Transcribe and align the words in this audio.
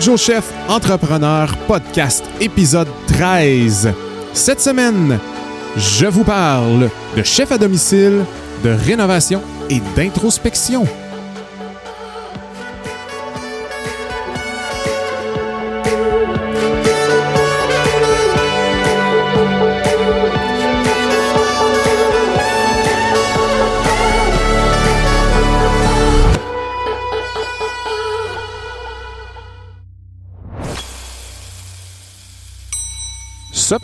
Joe 0.00 0.20
Chef 0.20 0.52
Entrepreneur 0.68 1.56
Podcast, 1.66 2.24
épisode 2.40 2.88
13. 3.08 3.92
Cette 4.34 4.60
semaine, 4.60 5.18
je 5.76 6.06
vous 6.06 6.24
parle 6.24 6.90
de 7.16 7.22
chef 7.22 7.50
à 7.52 7.58
domicile, 7.58 8.24
de 8.62 8.70
rénovation 8.70 9.40
et 9.70 9.80
d'introspection. 9.96 10.86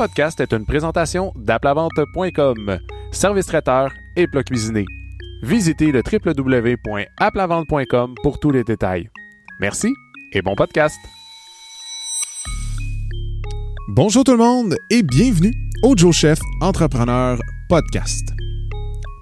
Podcast 0.02 0.40
est 0.40 0.52
une 0.52 0.66
présentation 0.66 1.32
d'aplavente.com, 1.36 2.80
service 3.12 3.46
traiteur 3.46 3.92
et 4.16 4.26
plat 4.26 4.42
cuisiné. 4.42 4.84
Visitez 5.44 5.92
le 5.92 6.02
www.aplavente.com 6.02 8.16
pour 8.20 8.40
tous 8.40 8.50
les 8.50 8.64
détails. 8.64 9.08
Merci 9.60 9.94
et 10.32 10.42
bon 10.42 10.56
podcast. 10.56 10.96
Bonjour 13.90 14.24
tout 14.24 14.32
le 14.32 14.38
monde 14.38 14.74
et 14.90 15.04
bienvenue 15.04 15.54
au 15.84 15.96
Joe 15.96 16.12
Chef 16.12 16.40
Entrepreneur 16.60 17.38
Podcast. 17.68 18.32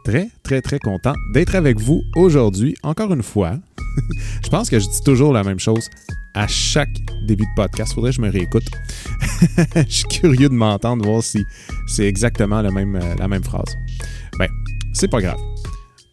Très, 0.06 0.30
très, 0.42 0.62
très 0.62 0.78
content 0.78 1.12
d'être 1.34 1.56
avec 1.56 1.78
vous 1.78 2.00
aujourd'hui, 2.16 2.74
encore 2.82 3.12
une 3.12 3.22
fois. 3.22 3.58
je 4.42 4.48
pense 4.48 4.70
que 4.70 4.78
je 4.78 4.88
dis 4.88 5.02
toujours 5.04 5.34
la 5.34 5.42
même 5.42 5.60
chose 5.60 5.90
à 6.34 6.46
chaque 6.46 6.96
début 7.22 7.44
de 7.44 7.54
podcast. 7.56 7.92
Faudrait 7.94 8.10
que 8.10 8.16
je 8.16 8.22
me 8.22 8.30
réécoute. 8.30 8.64
je 9.76 9.82
suis 9.88 10.08
curieux 10.08 10.48
de 10.48 10.54
m'entendre, 10.54 11.04
voir 11.04 11.22
si 11.22 11.44
c'est 11.86 12.06
exactement 12.06 12.62
la 12.62 12.70
même, 12.70 12.96
euh, 12.96 13.14
la 13.18 13.28
même 13.28 13.42
phrase. 13.42 13.76
Ben, 14.38 14.48
c'est 14.92 15.08
pas 15.08 15.20
grave. 15.20 15.38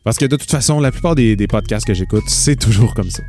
Parce 0.04 0.18
que 0.18 0.26
de 0.26 0.36
toute 0.36 0.50
façon, 0.50 0.80
la 0.80 0.92
plupart 0.92 1.16
des, 1.16 1.36
podcasts 1.48 1.86
que 1.86 1.94
j'écoute, 1.94 2.24
c'est 2.28 2.56
toujours 2.56 2.94
comme 2.94 3.10
ça. 3.10 3.24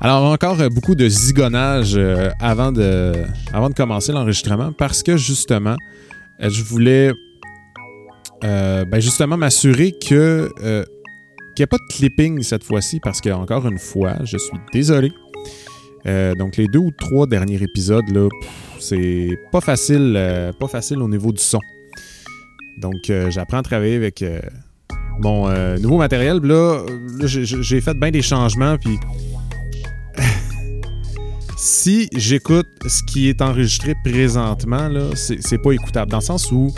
Alors, 0.00 0.24
encore 0.32 0.60
euh, 0.60 0.68
beaucoup 0.68 0.94
de 0.94 1.08
zigonnage 1.08 1.94
euh, 1.96 2.30
avant, 2.40 2.72
de, 2.72 3.12
avant 3.52 3.68
de 3.68 3.74
commencer 3.74 4.12
l'enregistrement 4.12 4.72
parce 4.72 5.02
que 5.02 5.16
justement, 5.16 5.76
je 6.40 6.62
voulais 6.62 7.12
ben 8.42 8.98
justement 8.98 9.36
m'assurer 9.36 9.92
que 9.92 10.50
qu'il 11.54 11.62
n'y 11.62 11.64
a 11.64 11.66
pas 11.68 11.78
de 11.78 11.92
clipping 11.92 12.42
cette 12.42 12.64
fois-ci 12.64 13.00
parce 13.00 13.20
que, 13.20 13.30
encore 13.30 13.66
une 13.66 13.78
fois, 13.78 14.16
je 14.24 14.36
suis 14.38 14.58
désolé. 14.72 15.12
Euh, 16.06 16.34
donc, 16.34 16.56
les 16.56 16.66
deux 16.66 16.80
ou 16.80 16.90
trois 16.90 17.26
derniers 17.26 17.62
épisodes, 17.62 18.08
là, 18.10 18.28
c'est 18.80 19.38
pas 19.52 19.60
facile, 19.60 20.14
euh, 20.16 20.52
pas 20.52 20.68
facile 20.68 20.98
au 20.98 21.08
niveau 21.08 21.32
du 21.32 21.42
son. 21.42 21.60
Donc, 22.80 23.10
euh, 23.10 23.30
j'apprends 23.30 23.58
à 23.58 23.62
travailler 23.62 23.96
avec 23.96 24.24
mon 25.20 25.48
nouveau 25.78 25.98
matériel. 25.98 26.40
Là, 26.42 26.84
j'ai 27.24 27.80
fait 27.80 27.94
bien 27.94 28.10
des 28.10 28.22
changements, 28.22 28.76
puis 28.78 28.98
si 31.56 32.08
j'écoute 32.16 32.66
ce 32.86 33.02
qui 33.04 33.28
est 33.28 33.40
enregistré 33.40 33.94
présentement, 34.04 34.88
là, 34.88 35.10
c'est 35.14 35.58
pas 35.58 35.72
écoutable. 35.72 36.10
Dans 36.10 36.18
le 36.18 36.24
sens 36.24 36.50
où 36.50 36.74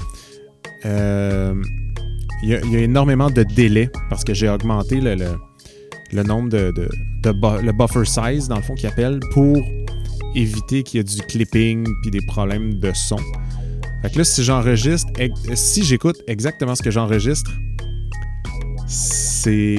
il 2.45 2.51
y, 2.51 2.77
a, 2.77 2.81
énormément 2.81 3.31
de 3.31 3.43
délais 3.43 3.89
parce 4.11 4.23
que 4.23 4.35
j'ai 4.35 4.49
augmenté 4.49 5.01
le, 5.01 6.23
nombre 6.23 6.51
de, 6.51 6.73
de, 6.73 6.89
le 7.25 7.73
buffer 7.73 8.05
size, 8.05 8.49
dans 8.49 8.57
le 8.57 8.63
fond, 8.63 8.75
qu'ils 8.75 8.89
appelle, 8.89 9.19
pour 9.33 9.57
éviter 10.35 10.83
qu'il 10.83 10.99
y 10.99 11.01
ait 11.01 11.05
du 11.05 11.23
clipping 11.23 11.87
puis 12.03 12.11
des 12.11 12.25
problèmes 12.27 12.75
de 12.75 12.93
son. 12.93 13.17
Fait 14.03 14.11
que 14.11 14.19
là, 14.19 14.25
si 14.25 14.45
j'enregistre, 14.45 15.11
si 15.55 15.83
j'écoute 15.83 16.17
exactement 16.27 16.75
ce 16.75 16.83
que 16.83 16.91
j'enregistre, 16.91 17.51
c'est. 18.87 19.79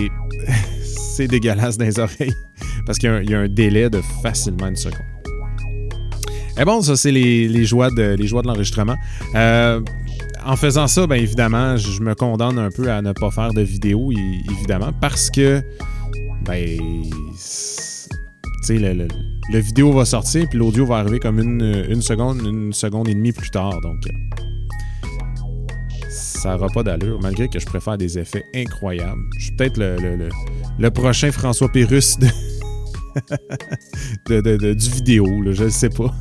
dégueulasse 1.29 1.77
dans 1.77 1.85
les 1.85 1.99
oreilles. 1.99 2.33
Parce 2.85 2.97
qu'il 2.97 3.09
y, 3.29 3.33
a 3.33 3.39
un 3.39 3.47
délai 3.47 3.89
de 3.89 4.01
facilement 4.21 4.67
une 4.67 4.75
seconde. 4.75 4.99
Et 6.57 6.65
bon, 6.65 6.81
ça, 6.81 6.95
c'est 6.95 7.11
les, 7.11 7.47
les, 7.47 7.65
joies 7.65 7.89
de, 7.89 8.15
les 8.15 8.27
joies 8.27 8.41
de 8.41 8.47
l'enregistrement. 8.47 8.95
Euh, 9.35 9.81
en 10.45 10.55
faisant 10.55 10.87
ça, 10.87 11.07
bien 11.07 11.17
évidemment, 11.17 11.75
je 11.77 12.01
me 12.01 12.13
condamne 12.13 12.59
un 12.59 12.69
peu 12.69 12.91
à 12.91 13.01
ne 13.01 13.13
pas 13.13 13.31
faire 13.31 13.53
de 13.53 13.61
vidéo, 13.61 14.11
évidemment, 14.51 14.91
parce 15.01 15.31
que, 15.31 15.63
ben, 16.43 16.77
tu 16.77 17.09
sais, 18.61 18.77
le, 18.77 19.07
vidéo 19.59 19.91
va 19.91 20.05
sortir, 20.05 20.47
puis 20.47 20.59
l'audio 20.59 20.85
va 20.85 20.97
arriver 20.97 21.19
comme 21.19 21.39
une, 21.39 22.01
seconde, 22.01 22.41
une 22.45 22.73
seconde 22.73 23.09
et 23.09 23.15
demie 23.15 23.31
plus 23.31 23.49
tard. 23.49 23.81
Donc, 23.81 23.97
ça 26.09 26.53
n'aura 26.53 26.67
pas 26.69 26.83
d'allure, 26.83 27.19
malgré 27.21 27.49
que 27.49 27.59
je 27.59 27.65
préfère 27.65 27.97
des 27.97 28.19
effets 28.19 28.43
incroyables. 28.53 29.21
Je 29.39 29.45
suis 29.45 29.55
peut-être 29.55 29.79
le, 29.79 30.89
prochain 30.91 31.31
François 31.31 31.69
Pérus 31.69 32.19
de, 34.29 34.73
du 34.73 34.89
vidéo, 34.89 35.25
je 35.51 35.63
ne 35.63 35.69
sais 35.69 35.89
pas. 35.89 36.13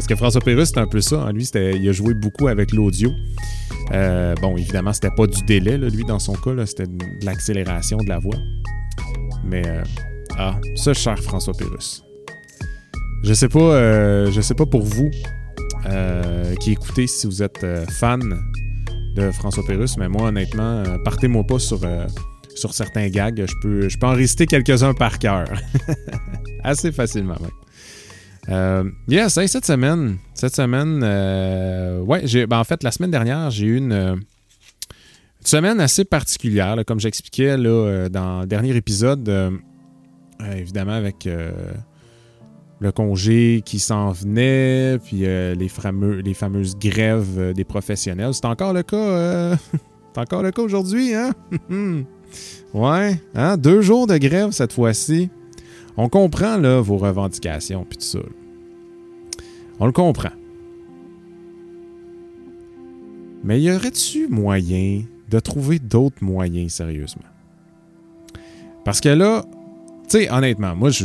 Parce 0.00 0.08
que 0.08 0.16
François 0.16 0.40
Pérus, 0.40 0.70
c'est 0.70 0.78
un 0.78 0.86
peu 0.86 1.02
ça. 1.02 1.24
Hein. 1.24 1.32
Lui, 1.32 1.44
il 1.44 1.86
a 1.86 1.92
joué 1.92 2.14
beaucoup 2.14 2.48
avec 2.48 2.72
l'audio. 2.72 3.12
Euh, 3.92 4.34
bon, 4.40 4.56
évidemment, 4.56 4.94
c'était 4.94 5.10
pas 5.14 5.26
du 5.26 5.42
délai, 5.42 5.76
lui, 5.76 6.04
dans 6.04 6.18
son 6.18 6.32
cas. 6.32 6.52
C'était 6.64 6.86
de 6.86 7.04
l'accélération 7.22 7.98
de 7.98 8.08
la 8.08 8.18
voix. 8.18 8.38
Mais, 9.44 9.62
euh, 9.66 9.82
ah, 10.38 10.58
ça, 10.74 10.94
cher 10.94 11.18
François 11.18 11.52
Pérus. 11.52 12.02
Je 13.24 13.34
sais 13.34 13.50
pas, 13.50 13.58
euh, 13.58 14.32
je 14.32 14.40
sais 14.40 14.54
pas 14.54 14.64
pour 14.64 14.84
vous 14.84 15.10
qui 16.60 16.72
écoutez 16.72 17.06
si 17.06 17.26
vous 17.26 17.42
êtes 17.42 17.66
fan 17.90 18.22
de 19.16 19.30
François 19.32 19.66
Pérus, 19.66 19.98
mais 19.98 20.08
moi, 20.08 20.28
honnêtement, 20.28 20.82
partez-moi 21.04 21.44
pas 21.44 21.58
sur, 21.58 21.80
sur 22.54 22.72
certains 22.72 23.08
gags. 23.10 23.44
Je 23.46 23.54
peux, 23.60 23.88
je 23.90 23.98
peux 23.98 24.06
en 24.06 24.14
réciter 24.14 24.46
quelques-uns 24.46 24.94
par 24.94 25.18
cœur. 25.18 25.44
Assez 26.64 26.90
facilement, 26.90 27.36
même. 27.38 27.50
Euh, 28.48 28.84
yes, 29.08 29.34
cette 29.46 29.66
semaine, 29.66 30.18
cette 30.34 30.54
semaine, 30.54 31.00
euh, 31.02 32.00
ouais, 32.00 32.22
j'ai, 32.24 32.46
ben, 32.46 32.58
en 32.58 32.64
fait, 32.64 32.82
la 32.82 32.90
semaine 32.90 33.10
dernière, 33.10 33.50
j'ai 33.50 33.66
eu 33.66 33.76
une, 33.76 34.20
semaine 35.44 35.80
assez 35.80 36.04
particulière, 36.04 36.76
comme 36.86 37.00
j'expliquais 37.00 37.56
là, 37.56 37.68
euh, 37.68 38.08
dans 38.08 38.40
le 38.40 38.46
dernier 38.46 38.74
épisode, 38.76 39.30
évidemment 40.56 40.92
avec 40.92 41.28
le 42.80 42.92
congé 42.92 43.62
qui 43.64 43.78
s'en 43.78 44.10
venait, 44.10 44.98
puis 45.04 45.18
les, 45.18 45.68
fameux, 45.68 46.20
les 46.20 46.34
fameuses 46.34 46.76
grèves 46.76 47.52
des 47.54 47.64
professionnels. 47.64 48.34
C'est 48.34 48.46
encore 48.46 48.72
le 48.72 48.82
cas, 48.82 49.56
c'est 50.14 50.20
encore 50.20 50.42
le 50.42 50.50
cas 50.50 50.62
aujourd'hui, 50.62 51.14
hein? 51.14 51.32
ouais, 52.74 53.20
hein? 53.34 53.56
Deux 53.56 53.82
jours 53.82 54.06
de 54.06 54.16
grève 54.16 54.52
cette 54.52 54.72
fois-ci. 54.72 55.30
On 55.96 56.08
comprend 56.08 56.56
là, 56.56 56.80
vos 56.80 56.96
revendications 56.96 57.84
puis 57.88 57.98
tout 57.98 58.04
ça. 58.04 58.20
On 59.78 59.86
le 59.86 59.92
comprend. 59.92 60.30
Mais 63.42 63.60
y 63.60 63.72
aurait-tu 63.72 64.28
moyen 64.28 65.02
de 65.30 65.40
trouver 65.40 65.78
d'autres 65.78 66.22
moyens 66.22 66.72
sérieusement? 66.72 67.22
Parce 68.84 69.00
que 69.00 69.08
là, 69.08 69.44
tu 70.08 70.18
sais, 70.18 70.30
honnêtement, 70.30 70.74
moi, 70.74 70.90
je, 70.90 71.04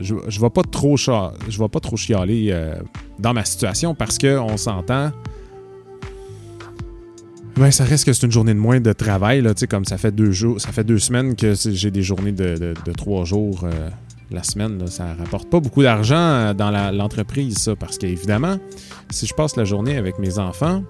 je, 0.00 0.14
je 0.26 0.40
vais 0.40 0.50
pas 0.50 0.62
trop, 0.62 0.96
je 0.96 1.96
chialer 1.96 2.48
euh, 2.50 2.76
dans 3.18 3.34
ma 3.34 3.44
situation 3.44 3.94
parce 3.94 4.18
qu'on 4.18 4.56
s'entend. 4.56 5.10
Ben, 7.58 7.72
ça 7.72 7.82
reste 7.82 8.04
que 8.04 8.12
c'est 8.12 8.24
une 8.24 8.30
journée 8.30 8.54
de 8.54 8.58
moins 8.60 8.78
de 8.78 8.92
travail, 8.92 9.40
là, 9.40 9.52
comme 9.68 9.84
ça 9.84 9.98
fait 9.98 10.12
deux 10.12 10.30
jours, 10.30 10.60
ça 10.60 10.70
fait 10.70 10.84
deux 10.84 11.00
semaines 11.00 11.34
que 11.34 11.54
j'ai 11.54 11.90
des 11.90 12.02
journées 12.02 12.30
de, 12.30 12.72
trois 12.96 13.24
jours 13.24 13.64
euh, 13.64 13.90
la 14.30 14.44
semaine, 14.44 14.86
ça 14.86 15.14
rapporte 15.18 15.50
pas 15.50 15.58
beaucoup 15.58 15.82
d'argent 15.82 16.14
euh, 16.16 16.54
dans 16.54 16.70
l'entreprise, 16.92 17.58
ça, 17.58 17.74
parce 17.74 17.98
qu'évidemment, 17.98 18.58
si 19.10 19.26
je 19.26 19.34
passe 19.34 19.56
la 19.56 19.64
journée 19.64 19.96
avec 19.96 20.20
mes 20.20 20.38
enfants, 20.38 20.84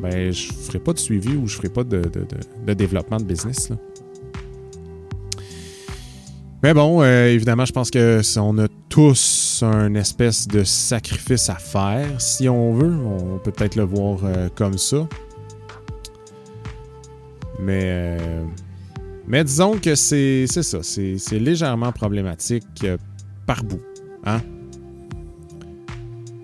ben, 0.00 0.32
je 0.32 0.52
ferai 0.52 0.78
pas 0.78 0.92
de 0.92 1.00
suivi 1.00 1.34
ou 1.34 1.48
je 1.48 1.56
ferai 1.56 1.70
pas 1.70 1.82
de, 1.82 2.02
développement 2.72 3.18
de 3.18 3.24
business. 3.24 3.72
Mais 6.62 6.72
bon, 6.72 7.02
euh, 7.02 7.26
évidemment, 7.26 7.64
je 7.64 7.72
pense 7.72 7.90
que 7.90 8.20
on 8.38 8.58
a 8.58 8.68
tous 8.88 9.64
un 9.66 9.92
espèce 9.96 10.46
de 10.46 10.62
sacrifice 10.62 11.50
à 11.50 11.56
faire, 11.56 12.20
si 12.20 12.48
on 12.48 12.74
veut. 12.74 12.94
On 12.94 13.38
peut 13.38 13.50
peut-être 13.50 13.74
le 13.74 13.84
voir 13.84 14.20
comme 14.54 14.78
ça. 14.78 15.08
Mais 17.62 18.16
mais 19.30 19.44
disons 19.44 19.78
que 19.78 19.94
c'est 19.94 20.48
ça, 20.48 20.80
c'est 20.82 21.38
légèrement 21.38 21.92
problématique 21.92 22.66
euh, 22.82 22.96
par 23.46 23.62
bout. 23.62 23.80
Hein? 24.24 24.40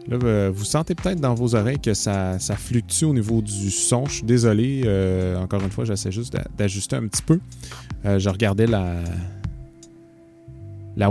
Là, 0.07 0.19
euh, 0.23 0.53
vous 0.55 0.65
sentez 0.65 0.95
peut-être 0.95 1.21
dans 1.21 1.35
vos 1.35 1.57
oreilles 1.57 1.81
que 1.81 1.95
ça, 1.95 2.39
fluctue 2.39 3.07
au 3.07 3.13
niveau 3.13 3.43
du 3.43 3.73
son. 3.73 4.07
Je 4.07 4.13
suis 4.13 4.23
désolé. 4.23 4.83
Euh, 4.87 5.37
encore 5.37 5.63
une 5.63 5.71
fois, 5.73 5.85
j'essaie 5.85 6.13
juste 6.13 6.37
d'ajuster 6.57 6.95
un 6.95 7.09
petit 7.09 7.23
peu. 7.23 7.41
je 8.05 8.29
regardais 8.29 8.69
la 8.69 9.03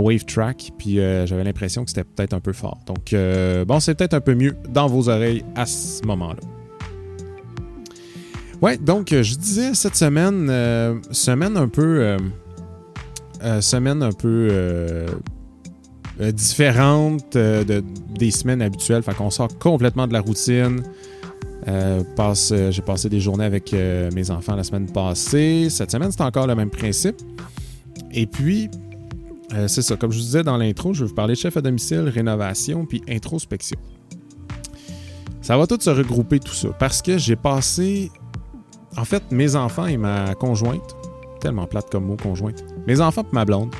wave 0.00 0.24
track, 0.24 0.70
puis 0.78 0.94
j'avais 0.94 1.44
l'impression 1.44 1.84
que 1.84 1.90
c'était 1.90 2.04
peut-être 2.04 2.32
un 2.32 2.40
peu 2.40 2.54
fort. 2.54 2.78
Donc, 2.86 3.14
bon, 3.66 3.80
c'est 3.80 3.94
peut-être 3.94 4.14
un 4.14 4.22
peu 4.22 4.34
mieux 4.34 4.56
dans 4.70 4.86
vos 4.86 5.10
oreilles 5.10 5.44
à 5.56 5.66
ce 5.66 6.02
moment-là. 6.06 6.55
Ouais, 8.62 8.78
donc 8.78 9.08
je 9.10 9.34
disais 9.34 9.74
cette 9.74 9.96
semaine, 9.96 10.48
semaine 11.10 11.56
un 11.56 11.68
peu, 11.68 12.16
semaine 13.60 14.02
un 14.02 14.12
peu 14.12 15.06
différente 16.32 17.34
de, 17.34 17.84
des 18.18 18.30
semaines 18.30 18.62
habituelles. 18.62 19.02
Fait 19.02 19.14
qu'on 19.14 19.30
sort 19.30 19.56
complètement 19.58 20.06
de 20.06 20.12
la 20.12 20.20
routine. 20.20 20.82
Euh, 21.68 22.04
euh, 22.18 22.70
j'ai 22.70 22.82
passé 22.82 23.08
des 23.08 23.20
journées 23.20 23.44
avec 23.44 23.74
euh, 23.74 24.10
mes 24.14 24.30
enfants 24.30 24.54
la 24.54 24.62
semaine 24.62 24.86
passée. 24.86 25.68
Cette 25.70 25.90
semaine, 25.90 26.12
c'est 26.12 26.22
encore 26.22 26.46
le 26.46 26.54
même 26.54 26.70
principe. 26.70 27.16
Et 28.12 28.26
puis, 28.26 28.70
c'est 29.66 29.82
ça. 29.82 29.96
Comme 29.96 30.12
je 30.12 30.18
vous 30.18 30.24
disais 30.24 30.42
dans 30.42 30.56
l'intro, 30.56 30.92
je 30.92 31.04
vais 31.04 31.08
vous 31.08 31.14
parler 31.14 31.34
de 31.34 31.38
chef 31.38 31.56
à 31.56 31.60
domicile, 31.60 32.08
rénovation, 32.08 32.84
puis 32.84 33.02
introspection. 33.08 33.78
Ça 35.40 35.56
va 35.56 35.66
tout 35.66 35.78
se 35.80 35.90
regrouper 35.90 36.40
tout 36.40 36.54
ça. 36.54 36.68
Parce 36.78 37.02
que 37.02 37.18
j'ai 37.18 37.36
passé. 37.36 38.10
En 38.96 39.04
fait, 39.04 39.22
mes 39.30 39.56
enfants 39.56 39.86
et 39.86 39.96
ma 39.96 40.34
conjointe, 40.34 40.96
tellement 41.40 41.66
plate 41.66 41.90
comme 41.90 42.06
mot 42.06 42.16
conjointe, 42.16 42.64
mes 42.86 43.00
enfants 43.00 43.22
et 43.22 43.34
ma 43.34 43.44
blonde 43.44 43.74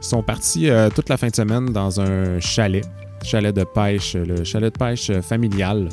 sont 0.00 0.22
partis 0.22 0.68
toute 0.94 1.08
la 1.08 1.16
fin 1.16 1.28
de 1.28 1.34
semaine 1.34 1.66
dans 1.66 2.00
un 2.00 2.40
chalet. 2.40 2.84
Chalet 3.22 3.54
de 3.54 3.64
pêche, 3.64 4.14
le 4.14 4.44
chalet 4.44 4.72
de 4.72 4.78
pêche 4.78 5.12
familial 5.20 5.88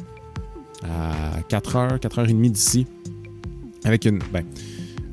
à 0.83 1.39
4h, 1.49 1.99
4h30 1.99 2.51
d'ici. 2.51 2.87
Avec 3.83 4.05
une. 4.05 4.19
Ben, 4.31 4.43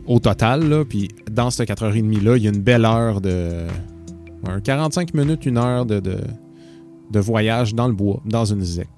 au 0.07 0.19
total, 0.19 0.69
là, 0.69 0.85
puis 0.85 1.09
dans 1.31 1.51
ce 1.51 1.63
4h30-là, 1.63 2.37
il 2.37 2.43
y 2.43 2.47
a 2.47 2.51
une 2.51 2.63
belle 2.63 2.85
heure 2.85 3.21
de. 3.21 3.67
45 4.63 5.15
minutes, 5.15 5.47
une 5.47 5.57
heure 5.57 5.87
de, 5.87 6.01
de, 6.01 7.19
voyage 7.19 7.75
dans 7.75 7.87
le 7.87 7.95
bois, 7.95 8.21
dans 8.27 8.45
une 8.45 8.63
ZEC. 8.63 8.89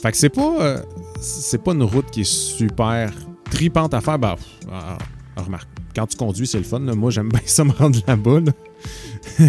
Fait 0.00 0.10
que 0.10 0.16
c'est 0.16 0.30
pas. 0.30 0.56
Euh, 0.60 0.78
c'est 1.20 1.62
pas 1.62 1.72
une 1.72 1.82
route 1.82 2.10
qui 2.10 2.22
est 2.22 2.30
super 2.30 3.12
tripante 3.50 3.94
à 3.94 4.00
faire. 4.00 4.18
Ben, 4.18 4.36
ah, 4.70 4.98
ah, 5.36 5.42
remarque, 5.42 5.68
quand 5.94 6.06
tu 6.06 6.16
conduis, 6.16 6.46
c'est 6.46 6.58
le 6.58 6.64
fun. 6.64 6.80
Moi, 6.80 7.10
j'aime 7.10 7.28
bien 7.28 7.40
ça 7.44 7.64
me 7.64 7.72
rendre 7.72 7.98
là-bas. 8.06 8.40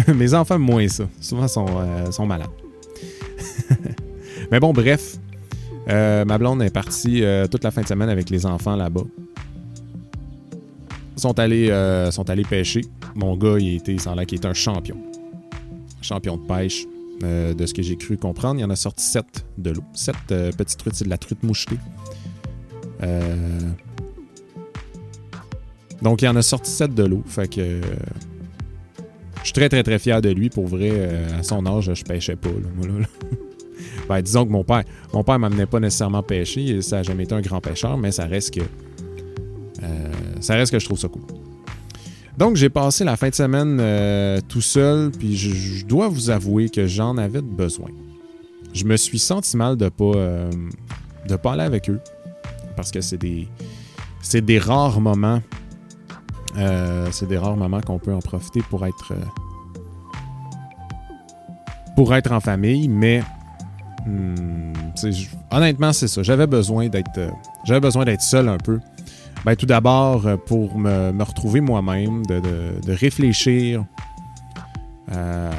Mes 0.14 0.34
enfants, 0.34 0.58
moins 0.58 0.88
ça. 0.88 1.04
Souvent, 1.20 1.48
sont, 1.48 1.66
euh, 1.78 2.10
sont 2.10 2.26
malades. 2.26 2.48
Mais 4.50 4.60
bon, 4.60 4.72
bref, 4.72 5.16
euh, 5.88 6.24
ma 6.24 6.38
blonde 6.38 6.62
est 6.62 6.70
partie 6.70 7.24
euh, 7.24 7.46
toute 7.46 7.64
la 7.64 7.70
fin 7.70 7.82
de 7.82 7.86
semaine 7.86 8.08
avec 8.08 8.30
les 8.30 8.46
enfants 8.46 8.76
là-bas. 8.76 9.04
Sont 11.16 11.38
allés, 11.38 11.70
sont 12.10 12.28
allés 12.28 12.44
pêcher. 12.44 12.82
Mon 13.14 13.36
gars, 13.36 13.56
il 13.58 13.76
était, 13.76 13.96
là 14.14 14.26
qu'il 14.26 14.38
est 14.38 14.46
un 14.46 14.52
champion. 14.52 14.98
Champion 16.02 16.36
de 16.36 16.46
pêche. 16.46 16.84
De 17.22 17.66
ce 17.66 17.74
que 17.74 17.82
j'ai 17.82 17.96
cru 17.96 18.16
comprendre, 18.16 18.60
il 18.60 18.64
en 18.64 18.70
a 18.70 18.76
sorti 18.76 19.04
7 19.04 19.24
de 19.58 19.70
l'eau. 19.70 19.84
7 19.94 20.16
petites 20.56 20.78
truites, 20.78 20.94
c'est 20.96 21.04
de 21.04 21.10
la 21.10 21.18
truite 21.18 21.42
mouchetée. 21.42 21.78
Donc, 26.02 26.22
il 26.22 26.28
en 26.28 26.36
a 26.36 26.42
sorti 26.42 26.70
7 26.70 26.94
de 26.94 27.04
l'eau. 27.04 27.22
Fait 27.26 27.48
que. 27.48 27.80
je 29.38 29.44
suis 29.44 29.52
très, 29.52 29.68
très, 29.68 29.82
très 29.82 29.98
fier 29.98 30.20
de 30.20 30.28
lui. 30.28 30.50
Pour 30.50 30.66
vrai, 30.66 30.90
à 31.38 31.42
son 31.42 31.64
âge, 31.66 31.90
je 31.92 32.04
pêchais 32.04 32.36
pas. 32.36 32.48
Là, 32.48 33.06
ben, 34.08 34.22
disons 34.22 34.46
que 34.46 34.50
mon 34.52 34.64
père, 34.64 34.84
mon 35.12 35.24
père 35.24 35.38
m'amenait 35.38 35.66
pas 35.66 35.80
nécessairement 35.80 36.22
pêcher, 36.22 36.80
ça 36.82 36.96
n'a 36.96 37.02
jamais 37.02 37.24
été 37.24 37.34
un 37.34 37.40
grand 37.40 37.60
pêcheur, 37.60 37.96
mais 37.98 38.12
ça 38.12 38.26
reste 38.26 38.54
que 38.54 38.60
euh, 39.82 40.12
ça 40.40 40.54
reste 40.54 40.72
que 40.72 40.78
je 40.78 40.84
trouve 40.84 40.98
ça 40.98 41.08
cool. 41.08 41.22
Donc 42.38 42.56
j'ai 42.56 42.68
passé 42.68 43.04
la 43.04 43.16
fin 43.16 43.28
de 43.28 43.34
semaine 43.34 43.78
euh, 43.80 44.40
tout 44.48 44.60
seul, 44.60 45.10
puis 45.10 45.36
je, 45.36 45.84
dois 45.86 46.08
vous 46.08 46.30
avouer 46.30 46.68
que 46.68 46.86
j'en 46.86 47.16
avais 47.16 47.42
besoin. 47.42 47.88
Je 48.72 48.84
me 48.84 48.96
suis 48.96 49.18
senti 49.18 49.56
mal 49.56 49.76
de 49.76 49.88
pas 49.88 50.04
euh, 50.16 50.50
de 51.28 51.36
pas 51.36 51.52
aller 51.52 51.62
avec 51.62 51.88
eux 51.88 52.00
parce 52.76 52.90
que 52.90 53.00
c'est 53.00 53.16
des 53.16 53.48
c'est 54.20 54.44
des 54.44 54.58
rares 54.58 55.00
moments 55.00 55.40
c'est 57.10 57.28
des 57.28 57.36
rares 57.36 57.56
moments 57.56 57.82
qu'on 57.82 57.98
peut 57.98 58.14
en 58.14 58.20
profiter 58.20 58.60
pour 58.70 58.86
être 58.86 59.12
pour 61.94 62.14
être 62.14 62.32
en 62.32 62.40
famille, 62.40 62.88
mais 62.88 63.22
Hmm, 64.06 64.72
honnêtement, 65.50 65.92
c'est 65.92 66.06
ça. 66.06 66.22
J'avais 66.22 66.46
besoin 66.46 66.88
d'être 66.88 67.18
euh, 67.18 67.30
j'avais 67.64 67.80
besoin 67.80 68.04
d'être 68.04 68.22
seul 68.22 68.48
un 68.48 68.56
peu. 68.56 68.78
Ben, 69.44 69.54
tout 69.54 69.66
d'abord, 69.66 70.26
euh, 70.26 70.36
pour 70.36 70.78
me, 70.78 71.22
retrouver 71.22 71.60
moi-même, 71.60 72.24
de, 72.26 72.92
réfléchir 72.92 73.84
euh, 75.12 75.52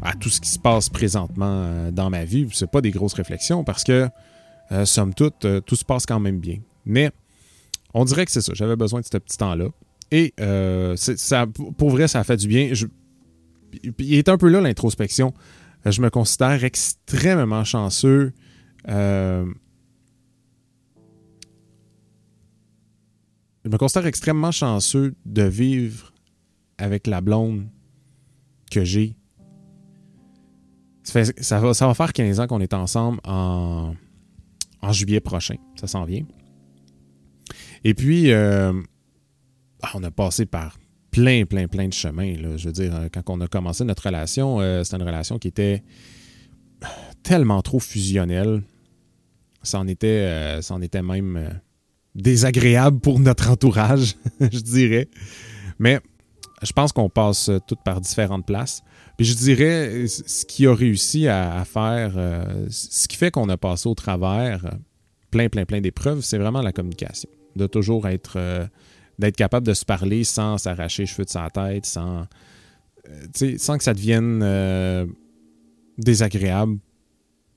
à 0.00 0.14
tout 0.14 0.28
ce 0.28 0.40
qui 0.40 0.48
se 0.48 0.58
passe 0.58 0.88
présentement 0.88 1.90
dans 1.92 2.10
ma 2.10 2.24
vie. 2.24 2.48
C'est 2.52 2.70
pas 2.70 2.80
des 2.80 2.90
grosses 2.90 3.14
réflexions 3.14 3.64
parce 3.64 3.84
que, 3.84 4.08
somme 4.84 5.12
toute, 5.12 5.46
tout 5.66 5.76
se 5.76 5.84
passe 5.84 6.06
quand 6.06 6.20
même 6.20 6.38
bien. 6.38 6.58
Mais 6.86 7.10
on 7.92 8.04
dirait 8.04 8.24
que 8.24 8.32
c'est 8.32 8.40
ça. 8.40 8.52
J'avais 8.54 8.76
besoin 8.76 9.00
de 9.00 9.04
ce 9.04 9.18
petit 9.18 9.36
temps-là. 9.36 9.66
Et 10.10 10.32
ça, 10.96 11.46
pour 11.76 11.90
vrai, 11.90 12.08
ça 12.08 12.20
a 12.20 12.24
fait 12.24 12.36
du 12.36 12.48
bien. 12.48 12.72
il 13.98 14.14
est 14.14 14.28
un 14.28 14.38
peu 14.38 14.48
là 14.48 14.60
l'introspection. 14.60 15.34
Euh, 15.86 15.90
je 15.90 16.00
me 16.00 16.10
considère 16.10 16.64
extrêmement 16.64 17.64
chanceux. 17.64 18.32
Je 23.64 23.70
me 23.70 23.78
considère 23.78 24.06
extrêmement 24.06 24.52
chanceux 24.52 25.14
de 25.26 25.42
vivre 25.42 26.12
avec 26.78 27.06
la 27.06 27.20
blonde 27.20 27.66
que 28.70 28.84
j'ai. 28.84 29.16
Ça, 31.04 31.58
va, 31.60 31.74
ça 31.74 31.94
faire 31.94 32.12
15 32.12 32.40
ans 32.40 32.46
qu'on 32.46 32.60
est 32.60 32.74
ensemble 32.74 33.20
en, 33.24 33.94
en 34.80 34.92
juillet 34.92 35.20
prochain. 35.20 35.56
Ça 35.78 35.86
s'en 35.86 36.04
vient. 36.04 36.24
Et 37.84 37.94
puis, 37.94 38.30
euh, 38.30 38.72
on 39.94 40.02
a 40.02 40.10
passé 40.10 40.46
par 40.46 40.78
plein, 41.10 41.44
plein, 41.44 41.68
plein 41.68 41.88
de 41.88 41.92
chemins. 41.92 42.34
Je 42.56 42.66
veux 42.66 42.72
dire, 42.72 42.94
euh, 42.94 43.08
quand 43.12 43.22
on 43.28 43.40
a 43.40 43.46
commencé 43.46 43.84
notre 43.84 44.06
relation, 44.06 44.60
euh, 44.60 44.82
c'était 44.82 44.96
une 44.96 45.02
relation 45.06 45.38
qui 45.38 45.48
était 45.48 45.82
tellement 47.22 47.62
trop 47.62 47.78
fusionnelle. 47.78 48.62
Ça 49.62 49.78
en 49.78 49.86
était, 49.86 50.60
euh, 50.60 50.78
était 50.80 51.02
même 51.02 51.60
désagréable 52.14 53.00
pour 53.00 53.20
notre 53.20 53.50
entourage, 53.50 54.16
je 54.40 54.60
dirais. 54.60 55.08
Mais 55.78 56.00
je 56.62 56.72
pense 56.72 56.92
qu'on 56.92 57.08
passe 57.08 57.50
toutes 57.66 57.82
par 57.82 58.00
différentes 58.00 58.46
places. 58.46 58.82
Puis 59.16 59.26
je 59.26 59.34
dirais, 59.34 60.06
ce 60.06 60.44
qui 60.44 60.66
a 60.66 60.74
réussi 60.74 61.28
à, 61.28 61.64
faire, 61.64 62.14
ce 62.70 63.08
qui 63.08 63.16
fait 63.16 63.30
qu'on 63.30 63.48
a 63.48 63.56
passé 63.56 63.88
au 63.88 63.94
travers 63.94 64.64
plein, 65.30 65.48
plein, 65.48 65.64
plein 65.64 65.80
d'épreuves, 65.80 66.20
c'est 66.22 66.38
vraiment 66.38 66.62
la 66.62 66.72
communication. 66.72 67.28
De 67.56 67.66
toujours 67.66 68.08
être 68.08 68.68
d'être 69.18 69.36
capable 69.36 69.66
de 69.66 69.74
se 69.74 69.84
parler 69.84 70.24
sans 70.24 70.58
s'arracher 70.58 71.02
les 71.02 71.06
cheveux 71.06 71.24
de 71.24 71.30
sa 71.30 71.48
tête, 71.50 71.86
sans, 71.86 72.26
euh, 73.08 73.76
que 73.76 73.84
ça 73.84 73.94
devienne 73.94 74.40
euh, 74.42 75.06
désagréable 75.98 76.78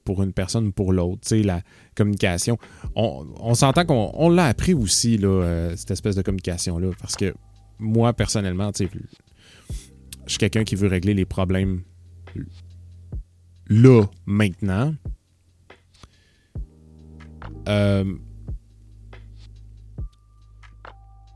pour 0.05 0.23
une 0.23 0.31
personne 0.31 0.67
ou 0.67 0.71
pour 0.71 0.93
l'autre. 0.93 1.35
La 1.35 1.61
communication. 1.95 2.57
On, 2.95 3.53
s'entend 3.53 3.85
qu'on 3.85 4.29
l'a 4.29 4.45
appris 4.45 4.73
aussi, 4.73 5.17
là, 5.17 5.27
euh, 5.27 5.75
cette 5.75 5.91
espèce 5.91 6.15
de 6.15 6.21
communication-là, 6.21 6.91
parce 6.99 7.15
que 7.15 7.33
moi, 7.79 8.13
personnellement, 8.13 8.71
je 8.77 8.87
suis 10.27 10.37
quelqu'un 10.37 10.63
qui 10.63 10.75
veut 10.75 10.87
régler 10.87 11.13
les 11.13 11.25
problèmes 11.25 11.81
là, 13.67 14.03
maintenant. 14.25 14.93
Euh, 17.67 18.15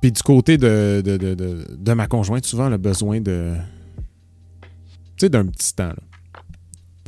Puis 0.02 0.12
du 0.14 0.22
côté 0.22 0.58
de, 0.58 1.02
de, 1.02 1.94
ma 1.94 2.08
conjointe, 2.08 2.46
souvent, 2.46 2.72
a 2.72 2.78
besoin 2.78 3.20
de. 3.20 3.54
Tu 5.18 5.26
sais, 5.26 5.30
d'un 5.30 5.46
petit 5.46 5.76
temps, 5.76 5.94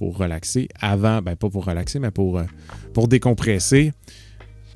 pour 0.01 0.17
relaxer 0.17 0.67
avant, 0.79 1.21
ben 1.21 1.35
pas 1.35 1.47
pour 1.47 1.63
relaxer, 1.63 1.99
mais 1.99 2.09
pour, 2.09 2.39
euh, 2.39 2.43
pour 2.95 3.07
décompresser 3.07 3.93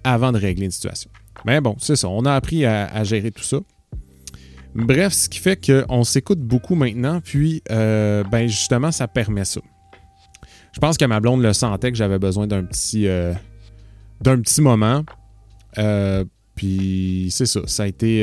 avant 0.04 0.32
de 0.32 0.38
régler 0.38 0.66
une 0.66 0.72
situation. 0.72 1.10
Mais 1.46 1.62
bon, 1.62 1.76
c'est 1.80 1.96
ça. 1.96 2.10
On 2.10 2.26
a 2.26 2.36
appris 2.36 2.64
à, 2.64 3.04
gérer 3.04 3.32
tout 3.32 3.42
ça. 3.42 3.58
Bref, 4.76 5.14
ce 5.14 5.28
qui 5.28 5.40
fait 5.40 5.60
qu'on 5.60 6.04
s'écoute 6.04 6.40
beaucoup 6.40 6.76
maintenant, 6.76 7.22
puis 7.22 7.64
euh, 7.72 8.24
ben 8.26 8.46
justement, 8.46 8.92
ça 8.92 9.08
permet 9.08 9.46
ça. 9.46 9.62
Je 10.74 10.80
pense 10.80 10.96
que 10.96 11.06
ma 11.06 11.20
blonde 11.20 11.42
le 11.42 11.54
sentait 11.54 11.92
que 11.92 11.98
j'avais 11.98 12.20
besoin 12.20 12.46
d'un 12.46 12.64
petit, 12.64 13.08
euh, 13.08 13.34
d'un 14.22 14.40
petit 14.40 14.62
moment. 14.62 15.04
Puis 16.54 17.30
c'est 17.32 17.48
ça, 17.48 17.62
ça 17.66 17.82
a 17.82 17.88
été, 17.88 18.22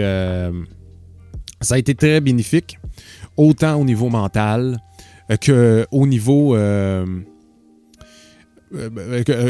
ça 1.60 1.74
a 1.74 1.78
été 1.78 1.96
très 1.96 2.20
bénéfique, 2.20 2.78
autant 3.36 3.74
au 3.74 3.84
niveau 3.84 4.08
mental 4.08 4.78
euh, 5.48 5.84
qu'au 5.90 6.06
niveau, 6.06 6.56
euh, 6.56 7.06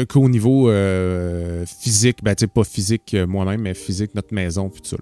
qu'au 0.09 0.29
niveau 0.29 0.71
physique. 1.65 2.19
Ben, 2.23 2.35
pas 2.35 2.63
physique 2.63 3.15
moi-même, 3.27 3.61
mais 3.61 3.73
physique 3.73 4.15
notre 4.15 4.33
maison, 4.33 4.69
puis 4.69 4.81
tout 4.81 4.89
ça. 4.89 4.97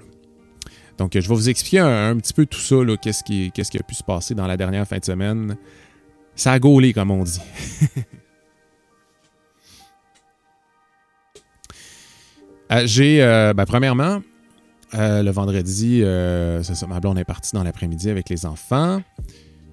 Donc, 0.98 1.14
je 1.14 1.28
vais 1.28 1.36
vous 1.36 1.50
expliquer 1.50 1.80
un, 1.80 2.16
petit 2.18 2.34
peu 2.34 2.46
tout 2.46 2.60
ça, 2.60 2.76
qu'est-ce 3.02 3.24
qui, 3.24 3.52
qui, 3.52 3.62
a 3.62 3.84
pu 3.84 3.96
se 3.96 4.04
passer 4.04 4.36
dans 4.36 4.46
la 4.46 4.58
dernière 4.58 4.88
fin 4.88 4.98
de 4.98 5.06
semaine. 5.06 5.58
Ça 6.36 6.54
a 6.54 6.60
gaulé, 6.60 6.94
comme 6.94 7.12
on 7.12 7.24
dit. 7.24 7.42
Euh, 12.72 12.84
j'ai, 12.86 13.22
euh, 13.22 13.54
ben, 13.54 13.66
premièrement, 13.66 14.22
euh, 14.94 15.24
le 15.24 15.32
vendredi, 15.32 16.02
ça, 16.64 16.88
ma 16.88 17.00
blonde 17.00 17.20
est 17.20 17.26
partie 17.26 17.54
dans 17.54 17.64
l'après-midi 17.64 18.10
avec 18.10 18.30
les 18.30 18.46
enfants. 18.46 19.02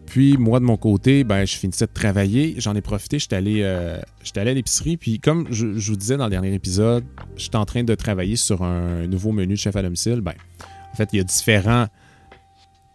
Puis 0.08 0.36
moi, 0.38 0.58
de 0.60 0.64
mon 0.64 0.76
côté, 0.76 1.24
ben, 1.24 1.44
je 1.44 1.56
finissais 1.56 1.86
de 1.86 1.92
travailler. 1.92 2.54
J'en 2.58 2.74
ai 2.74 2.80
profité. 2.80 3.18
J'étais 3.18 3.36
allé, 3.36 3.62
allé 3.62 4.50
à 4.50 4.54
l'épicerie. 4.54 4.96
Puis 4.96 5.18
comme 5.18 5.46
je, 5.50 5.66
vous 5.66 5.96
disais 5.96 6.16
dans 6.16 6.24
le 6.24 6.30
dernier 6.30 6.54
épisode, 6.54 7.04
j'étais 7.36 7.56
en 7.56 7.64
train 7.64 7.84
de 7.84 7.94
travailler 7.94 8.36
sur 8.36 8.62
un 8.62 9.06
nouveau 9.06 9.32
menu 9.32 9.54
de 9.54 9.58
chef 9.58 9.76
à 9.76 9.82
domicile. 9.82 10.20
Ben, 10.20 10.34
en 10.92 10.96
fait, 10.96 11.10
il 11.12 11.18
y 11.18 11.20
a 11.20 11.24
différents, 11.24 11.86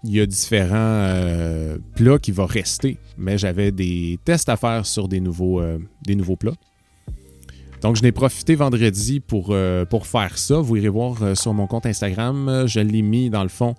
il 0.03 0.11
y 0.11 0.21
a 0.21 0.25
différents 0.25 1.75
plats 1.95 2.19
qui 2.19 2.31
vont 2.31 2.47
rester. 2.47 2.97
Mais 3.17 3.37
j'avais 3.37 3.71
des 3.71 4.19
tests 4.25 4.49
à 4.49 4.57
faire 4.57 4.85
sur 4.85 5.07
des 5.07 5.19
nouveaux, 5.19 5.61
des 6.05 6.15
nouveaux 6.15 6.35
plats. 6.35 6.55
Donc, 7.83 7.97
je 7.97 8.01
n'ai 8.01 8.13
profité 8.13 8.55
vendredi 8.55 9.19
pour, 9.19 9.47
euh, 9.49 9.83
pour 9.83 10.07
faire 10.07 10.37
ça. 10.37 10.55
Vous 10.55 10.77
irez 10.77 10.87
voir 10.87 11.21
euh, 11.21 11.35
sur 11.35 11.53
mon 11.53 11.67
compte 11.67 11.85
Instagram. 11.85 12.63
Je 12.65 12.79
l'ai 12.79 13.01
mis 13.01 13.29
dans 13.29 13.43
le 13.43 13.49
fond. 13.49 13.75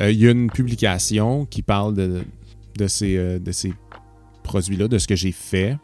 Euh, 0.00 0.10
il 0.10 0.18
y 0.18 0.26
a 0.26 0.30
une 0.30 0.50
publication 0.50 1.44
qui 1.44 1.60
parle 1.60 1.94
de, 1.94 2.22
de 2.76 2.86
ces, 2.86 3.38
de 3.38 3.52
ces 3.52 3.72
produits-là, 4.42 4.88
de 4.88 4.98
ce 4.98 5.06
que 5.06 5.16
j'ai 5.16 5.32
fait. 5.32 5.76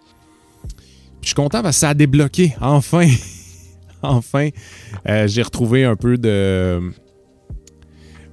je 1.23 1.29
suis 1.29 1.35
content 1.35 1.63
parce 1.63 1.77
que 1.77 1.81
ça 1.81 1.91
a 1.91 1.95
débloqué. 1.95 2.55
Enfin! 2.61 3.09
enfin! 4.03 4.49
j'ai 5.27 5.43
retrouvé 5.43 5.85
un 5.85 5.97
peu 5.97 6.19
de. 6.19 6.93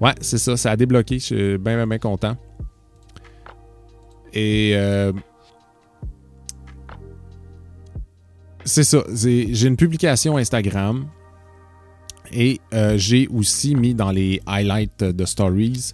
Ouais, 0.02 0.14
c'est 0.22 0.38
ça, 0.38 0.58
ça 0.58 0.72
a 0.72 0.76
débloqué. 0.76 1.20
Je 1.20 1.24
suis 1.24 1.58
bien, 1.58 1.86
bien, 1.86 2.00
content. 2.00 2.36
Et 4.34 4.76
c'est 8.66 8.84
ça. 8.84 9.04
J'ai 9.14 9.68
une 9.68 9.78
publication 9.78 10.38
Instagram 10.38 11.08
et 12.32 12.60
euh, 12.74 12.98
j'ai 12.98 13.28
aussi 13.28 13.76
mis 13.76 13.94
dans 13.94 14.12
les 14.12 14.42
highlights 14.48 15.04
de 15.04 15.26
stories 15.26 15.94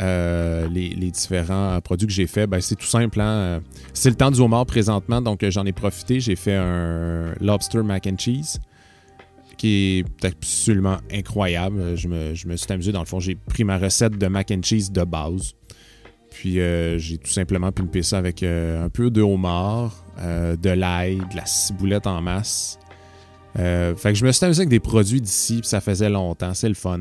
euh, 0.00 0.68
les, 0.68 1.10
différents 1.10 1.80
produits 1.80 2.06
que 2.06 2.12
j'ai 2.12 2.26
fait. 2.26 2.46
Ben, 2.46 2.60
c'est 2.60 2.76
tout 2.76 2.86
simple. 2.86 3.20
Hein. 3.20 3.60
C'est 3.92 4.10
le 4.10 4.16
temps 4.16 4.30
du 4.30 4.40
homard 4.40 4.66
présentement, 4.66 5.20
donc 5.20 5.44
j'en 5.48 5.66
ai 5.66 5.72
profité. 5.72 6.20
J'ai 6.20 6.36
fait 6.36 6.54
un 6.54 7.34
lobster 7.40 7.82
mac 7.82 8.06
and 8.06 8.16
cheese 8.18 8.58
qui 9.58 9.98
est 9.98 10.24
absolument 10.24 10.96
incroyable. 11.12 11.94
Je 11.94 12.08
me, 12.08 12.56
suis 12.56 12.72
amusé. 12.72 12.92
Dans 12.92 13.00
le 13.00 13.06
fond, 13.06 13.20
j'ai 13.20 13.34
pris 13.34 13.62
ma 13.62 13.76
recette 13.76 14.16
de 14.16 14.26
mac 14.26 14.50
and 14.50 14.62
cheese 14.62 14.90
de 14.90 15.04
base. 15.04 15.52
Puis 16.30 16.60
euh, 16.60 16.96
j'ai 16.96 17.18
tout 17.18 17.30
simplement 17.30 17.70
pulpé 17.70 18.02
ça 18.02 18.16
avec 18.16 18.42
un 18.42 18.88
peu 18.88 19.10
de 19.10 19.20
homard, 19.20 20.04
euh, 20.20 20.56
de 20.56 20.70
l'ail, 20.70 21.16
de 21.16 21.36
la 21.36 21.44
ciboulette 21.44 22.06
en 22.06 22.22
masse. 22.22 22.78
Euh, 23.58 23.94
fait 23.96 24.12
que 24.12 24.18
je 24.18 24.24
me 24.24 24.32
suis 24.32 24.44
amusé 24.44 24.60
avec 24.60 24.68
des 24.68 24.80
produits 24.80 25.20
d'ici, 25.20 25.58
puis 25.60 25.68
ça 25.68 25.80
faisait 25.80 26.08
longtemps. 26.08 26.54
C'est 26.54 26.68
le 26.68 26.74
fun. 26.74 27.00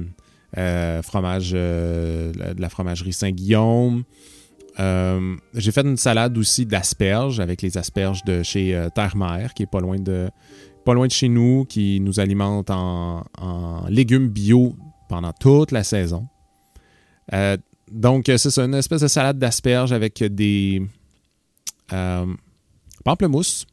Euh, 0.58 1.04
fromage, 1.04 1.52
de 1.52 2.32
la 2.58 2.70
fromagerie 2.70 3.14
Saint-Guillaume. 3.14 4.04
J'ai 4.78 5.72
fait 5.72 5.82
une 5.82 5.98
salade 5.98 6.38
aussi 6.38 6.66
d'asperges 6.66 7.40
avec 7.40 7.62
les 7.62 7.78
asperges 7.78 8.24
de 8.24 8.42
chez 8.42 8.88
Terre-Mère, 8.96 9.54
qui 9.54 9.64
est 9.64 9.72
pas 9.72 9.80
loin 9.82 9.98
de 10.00 10.32
chez 11.10 11.30
nous, 11.30 11.66
qui 11.66 12.00
nous 12.00 12.20
alimente 12.20 12.72
en, 12.72 13.24
légumes 13.90 14.30
bio 14.30 14.76
pendant 15.08 15.34
toute 15.34 15.72
la 15.72 15.84
saison. 15.84 16.28
donc, 17.92 18.32
c'est 18.36 18.58
une 18.58 18.74
espèce 18.74 19.02
de 19.02 19.08
salade 19.08 19.38
d'asperges 19.38 19.92
avec 19.92 20.24
des, 20.24 20.82
pamplemousse, 23.04 23.66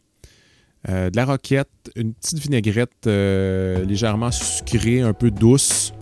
euh, 0.88 1.10
de 1.10 1.16
la 1.16 1.24
roquette, 1.24 1.68
une 1.96 2.14
petite 2.14 2.38
vinaigrette 2.38 3.06
euh, 3.06 3.84
légèrement 3.84 4.30
sucrée, 4.30 5.00
un 5.00 5.12
peu 5.12 5.30
douce, 5.30 5.92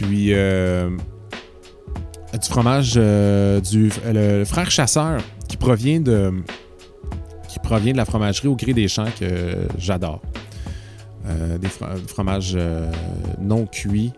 puis 0.00 0.32
euh, 0.32 0.90
du 2.32 2.48
fromage 2.48 2.94
du 2.94 3.90
le 4.06 4.44
frère 4.44 4.70
chasseur 4.70 5.20
qui 5.48 5.56
provient 5.56 6.00
de 6.00 6.32
qui 7.48 7.58
provient 7.58 7.92
de 7.92 7.96
la 7.96 8.04
fromagerie 8.04 8.48
au 8.48 8.56
gré 8.56 8.72
des 8.72 8.88
champs 8.88 9.10
que 9.18 9.56
j'adore. 9.78 10.22
des 11.26 11.68
fromages 12.06 12.56
non 13.40 13.66
cuits, 13.66 14.12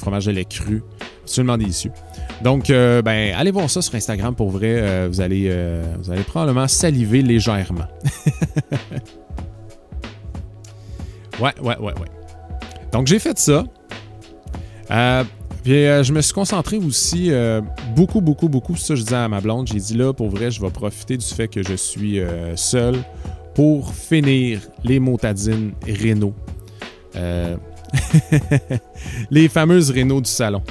fromage 0.00 0.26
de 0.26 0.32
lait 0.32 0.44
cru, 0.44 0.82
absolument 1.22 1.56
délicieux. 1.56 1.92
Donc, 2.42 2.70
euh, 2.70 3.02
ben, 3.02 3.34
allez 3.36 3.50
voir 3.50 3.68
ça 3.70 3.82
sur 3.82 3.94
Instagram 3.94 4.34
pour 4.34 4.50
vrai. 4.50 4.80
Euh, 4.80 5.08
vous, 5.10 5.20
allez, 5.20 5.46
euh, 5.50 5.84
vous 6.02 6.10
allez 6.10 6.22
probablement 6.22 6.66
saliver 6.66 7.22
légèrement. 7.22 7.86
ouais, 11.40 11.52
ouais, 11.62 11.76
ouais, 11.78 11.92
ouais. 11.92 12.10
Donc, 12.92 13.06
j'ai 13.06 13.18
fait 13.18 13.38
ça. 13.38 13.64
Puis, 15.62 15.72
je 15.72 16.12
me 16.12 16.20
suis 16.20 16.34
concentré 16.34 16.78
aussi 16.78 17.30
beaucoup, 17.94 18.20
beaucoup, 18.20 18.48
beaucoup. 18.48 18.76
Ça, 18.76 18.94
je 18.94 19.02
disais 19.02 19.16
à 19.16 19.28
ma 19.28 19.40
blonde, 19.40 19.68
j'ai 19.68 19.78
dit 19.78 19.96
là, 19.96 20.12
pour 20.12 20.28
vrai, 20.28 20.50
je 20.50 20.60
vais 20.60 20.70
profiter 20.70 21.16
du 21.16 21.26
fait 21.26 21.48
que 21.48 21.62
je 21.62 21.74
suis 21.74 22.20
seul 22.56 22.96
pour 23.54 23.94
finir 23.94 24.60
les 24.84 24.98
motadines 24.98 25.72
Renault. 25.86 26.34
les 29.30 29.48
fameuses 29.48 29.90
Renault 29.90 30.20
du 30.20 30.30
salon. 30.30 30.62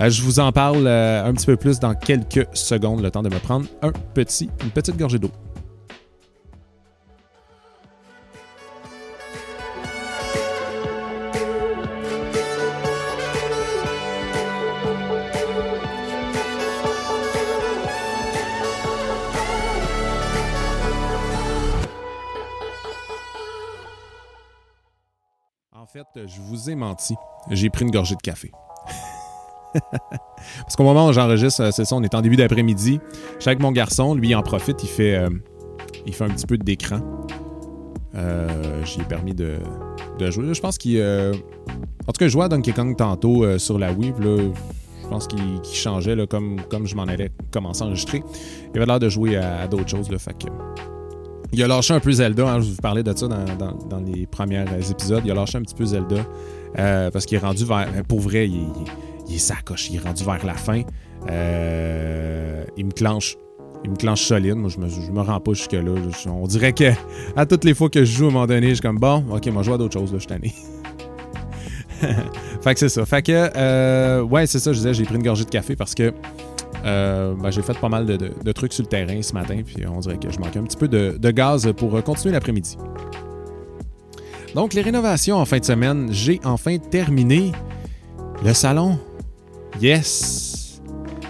Euh, 0.00 0.10
je 0.10 0.22
vous 0.22 0.40
en 0.40 0.52
parle 0.52 0.86
euh, 0.86 1.24
un 1.24 1.32
petit 1.32 1.46
peu 1.46 1.56
plus 1.56 1.80
dans 1.80 1.94
quelques 1.94 2.46
secondes, 2.52 3.02
le 3.02 3.10
temps 3.10 3.22
de 3.22 3.28
me 3.28 3.38
prendre 3.38 3.66
un 3.82 3.92
petit, 4.14 4.50
une 4.62 4.70
petite 4.70 4.96
gorgée 4.96 5.18
d'eau. 5.18 5.30
Vous 26.70 26.78
menti. 26.78 27.14
J'ai 27.50 27.70
pris 27.70 27.84
une 27.84 27.90
gorgée 27.90 28.16
de 28.16 28.20
café. 28.20 28.50
Parce 30.60 30.76
qu'au 30.76 30.84
moment 30.84 31.08
où 31.08 31.12
j'enregistre, 31.12 31.62
euh, 31.62 31.70
c'est 31.70 31.84
ça, 31.84 31.96
on 31.96 32.02
est 32.02 32.14
en 32.14 32.22
début 32.22 32.36
d'après-midi. 32.36 33.00
Je 33.36 33.40
suis 33.40 33.48
avec 33.48 33.60
mon 33.60 33.72
garçon, 33.72 34.14
lui, 34.14 34.30
il 34.30 34.34
en 34.34 34.42
profite, 34.42 34.82
il 34.82 34.88
fait, 34.88 35.16
euh, 35.16 35.28
il 36.06 36.14
fait 36.14 36.24
un 36.24 36.30
petit 36.30 36.46
peu 36.46 36.56
d'écran. 36.58 37.00
Euh, 38.14 38.82
J'ai 38.84 39.02
permis 39.04 39.34
de, 39.34 39.58
jouer. 40.30 40.54
Je 40.54 40.60
pense 40.60 40.78
qu'il. 40.78 41.00
En 41.00 42.12
tout 42.12 42.18
cas, 42.18 42.26
je 42.26 42.28
jouais 42.28 42.44
à 42.44 42.48
Donkey 42.48 42.72
Kong 42.72 42.96
tantôt 42.96 43.58
sur 43.58 43.78
la 43.78 43.92
Wii. 43.92 44.14
je 44.22 45.08
pense 45.08 45.26
qu'il 45.26 45.60
changeait 45.64 46.16
là, 46.16 46.26
comme, 46.26 46.60
comme 46.70 46.86
je 46.86 46.94
m'en 46.94 47.02
allais 47.02 47.30
commencer 47.50 47.82
à 47.82 47.86
enregistrer. 47.86 48.22
Il 48.72 48.78
avait 48.78 48.86
l'air 48.86 49.00
de 49.00 49.08
jouer 49.08 49.36
à, 49.36 49.66
d'autres 49.66 49.88
choses. 49.88 50.10
Là, 50.10 50.18
fait 50.18 50.46
il 51.52 51.62
a 51.62 51.68
lâché 51.68 51.94
un 51.94 52.00
peu 52.00 52.12
Zelda. 52.12 52.48
Hein, 52.48 52.60
je 52.60 52.70
vous 52.70 52.76
parlais 52.76 53.02
de 53.02 53.16
ça 53.16 53.28
dans, 53.28 54.00
les 54.04 54.26
premiers 54.26 54.64
épisodes. 54.90 55.22
Il 55.24 55.30
a 55.30 55.34
lâché 55.34 55.58
un 55.58 55.62
petit 55.62 55.74
peu 55.74 55.84
Zelda. 55.84 56.24
Parce 56.74 57.26
qu'il 57.26 57.36
est 57.36 57.40
rendu 57.40 57.64
vers. 57.64 57.88
Pour 58.08 58.20
vrai, 58.20 58.48
il, 58.48 59.34
est 59.34 59.38
sacoche, 59.38 59.90
il 59.90 59.96
est 59.96 60.00
rendu 60.00 60.24
vers 60.24 60.44
la 60.44 60.54
fin. 60.54 60.82
Euh, 61.30 62.64
il 62.76 62.86
me 62.86 62.92
clenche. 62.92 63.36
Il 63.84 63.90
me 63.90 63.96
clenche 63.96 64.22
solide. 64.22 64.54
Moi, 64.54 64.70
je 64.70 64.78
me, 64.78 65.12
me 65.12 65.20
rends 65.20 65.40
pas 65.40 65.52
jusque-là. 65.52 65.92
On 66.26 66.46
dirait 66.46 66.72
que 66.72 66.92
à 67.36 67.46
toutes 67.46 67.64
les 67.64 67.74
fois 67.74 67.88
que 67.88 68.04
je 68.04 68.12
joue, 68.12 68.26
à 68.26 68.28
un 68.28 68.32
moment 68.32 68.46
donné, 68.46 68.70
je 68.70 68.74
suis 68.74 68.82
comme 68.82 68.98
bon, 68.98 69.24
ok, 69.30 69.46
moi, 69.48 69.62
je 69.62 69.68
vois 69.68 69.78
d'autres 69.78 69.94
choses, 69.94 70.12
là, 70.12 70.18
je 70.18 70.26
tanné. 70.26 70.54
fait 72.60 72.74
que 72.74 72.80
c'est 72.80 72.88
ça. 72.88 73.06
Fait 73.06 73.22
que, 73.22 73.50
euh, 73.56 74.22
ouais, 74.22 74.46
c'est 74.46 74.58
ça, 74.58 74.72
je 74.72 74.78
disais, 74.78 74.94
j'ai 74.94 75.04
pris 75.04 75.16
une 75.16 75.22
gorgée 75.22 75.44
de 75.44 75.50
café 75.50 75.76
parce 75.76 75.94
que 75.94 76.12
euh, 76.84 77.34
ben, 77.34 77.50
j'ai 77.50 77.62
fait 77.62 77.78
pas 77.78 77.88
mal 77.88 78.06
de, 78.06 78.52
trucs 78.52 78.72
sur 78.72 78.84
le 78.84 78.88
terrain 78.88 79.20
ce 79.22 79.32
matin, 79.32 79.60
puis 79.64 79.86
on 79.86 80.00
dirait 80.00 80.18
que 80.18 80.30
je 80.30 80.38
manquais 80.38 80.58
un 80.58 80.64
petit 80.64 80.76
peu 80.76 80.88
de 80.88 81.30
gaz 81.30 81.70
pour 81.76 82.02
continuer 82.02 82.32
l'après-midi. 82.32 82.76
Donc, 84.56 84.72
les 84.72 84.80
rénovations 84.80 85.36
en 85.36 85.44
fin 85.44 85.58
de 85.58 85.64
semaine, 85.66 86.08
j'ai 86.10 86.40
enfin 86.42 86.78
terminé 86.78 87.52
le 88.42 88.54
salon 88.54 88.98
Yes! 89.82 90.80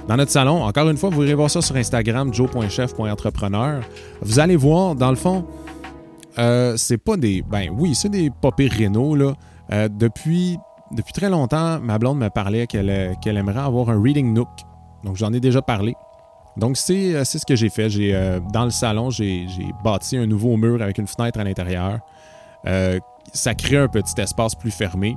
Dans 0.06 0.16
notre 0.16 0.30
salon, 0.30 0.62
encore 0.62 0.88
une 0.88 0.96
fois, 0.96 1.10
vous 1.10 1.24
irez 1.24 1.34
voir 1.34 1.50
ça 1.50 1.60
sur 1.60 1.74
Instagram, 1.74 2.32
joe.chef.entrepreneur. 2.32 3.82
Vous 4.22 4.38
allez 4.38 4.54
voir, 4.54 4.94
dans 4.94 5.10
le 5.10 5.16
fond, 5.16 5.44
euh, 6.38 6.76
c'est 6.76 6.98
pas 6.98 7.16
des. 7.16 7.42
Ben 7.42 7.68
oui, 7.76 7.96
c'est 7.96 8.10
des 8.10 8.30
papiers 8.30 8.68
Renault, 8.68 9.16
là. 9.16 9.32
Euh, 9.72 9.88
depuis, 9.88 10.56
très 11.12 11.28
longtemps, 11.28 11.80
ma 11.80 11.98
blonde 11.98 12.18
me 12.18 12.28
parlait 12.28 12.68
qu'elle 12.68 12.88
aimerait 13.24 13.58
avoir 13.58 13.90
un 13.90 14.00
Reading 14.00 14.32
Nook. 14.32 14.50
Donc, 15.02 15.16
j'en 15.16 15.32
ai 15.32 15.40
déjà 15.40 15.62
parlé. 15.62 15.96
Donc, 16.56 16.76
c'est 16.76 17.16
euh, 17.16 17.24
ce 17.24 17.44
que 17.44 17.56
j'ai 17.56 17.70
fait. 17.70 17.88
Dans 18.52 18.64
le 18.66 18.70
salon, 18.70 19.10
j'ai 19.10 19.48
bâti 19.82 20.16
un 20.16 20.26
nouveau 20.26 20.56
mur 20.56 20.80
avec 20.80 20.98
une 20.98 21.08
fenêtre 21.08 21.40
à 21.40 21.42
l'intérieur. 21.42 21.98
Ça 23.32 23.54
crée 23.54 23.76
un 23.76 23.88
petit 23.88 24.20
espace 24.20 24.54
plus 24.54 24.70
fermé. 24.70 25.16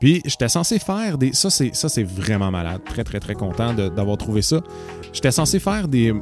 Puis 0.00 0.22
j'étais 0.24 0.48
censé 0.48 0.78
faire 0.78 1.18
des. 1.18 1.32
Ça, 1.32 1.50
c'est, 1.50 1.74
ça, 1.74 1.88
c'est 1.88 2.02
vraiment 2.02 2.50
malade. 2.50 2.82
Très, 2.84 3.04
très, 3.04 3.20
très 3.20 3.34
content 3.34 3.72
d'avoir 3.72 4.16
trouvé 4.16 4.42
ça. 4.42 4.60
J'étais 5.12 5.30
censé 5.30 5.58
faire 5.58 5.88
des, 5.88 6.12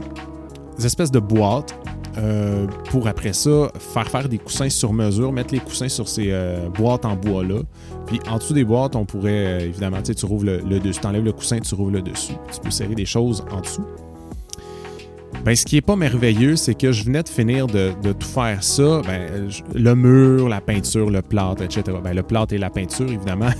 espèces 0.82 1.10
de 1.10 1.18
boîtes 1.18 1.74
euh, 2.16 2.66
pour 2.90 3.08
après 3.08 3.32
ça 3.32 3.72
faire 3.92 4.08
faire 4.08 4.28
des 4.28 4.38
coussins 4.38 4.68
sur 4.68 4.92
mesure, 4.92 5.32
mettre 5.32 5.52
les 5.52 5.60
coussins 5.60 5.88
sur 5.88 6.08
ces 6.08 6.28
euh, 6.30 6.68
boîtes 6.68 7.04
en 7.04 7.16
bois-là. 7.16 7.62
Puis 8.06 8.20
en 8.28 8.38
dessous 8.38 8.54
des 8.54 8.64
boîtes, 8.64 8.94
on 8.94 9.04
pourrait 9.04 9.46
euh, 9.46 9.60
évidemment, 9.60 10.02
tu 10.02 10.26
rouvres 10.26 10.44
le, 10.44 10.58
le 10.58 10.78
dessus, 10.78 11.00
tu 11.00 11.06
enlèves 11.06 11.24
le 11.24 11.32
coussin, 11.32 11.58
tu 11.58 11.74
rouvres 11.74 11.90
le 11.90 12.02
dessus. 12.02 12.34
Tu 12.52 12.60
peux 12.60 12.70
serrer 12.70 12.94
des 12.94 13.06
choses 13.06 13.44
en 13.50 13.60
dessous. 13.60 13.84
Ben, 15.44 15.54
ce 15.54 15.66
qui 15.66 15.76
est 15.76 15.82
pas 15.82 15.96
merveilleux, 15.96 16.56
c'est 16.56 16.74
que 16.74 16.90
je 16.90 17.04
venais 17.04 17.22
de 17.22 17.28
finir 17.28 17.66
de, 17.66 17.92
tout 18.12 18.26
faire 18.26 18.64
ça. 18.64 19.02
Ben, 19.04 19.50
le 19.74 19.94
mur, 19.94 20.48
la 20.48 20.62
peinture, 20.62 21.10
le 21.10 21.20
plâtre, 21.20 21.62
etc. 21.62 21.98
Ben, 22.02 22.14
le 22.14 22.22
plâtre 22.22 22.54
et 22.54 22.58
la 22.58 22.70
peinture, 22.70 23.10
évidemment. 23.10 23.50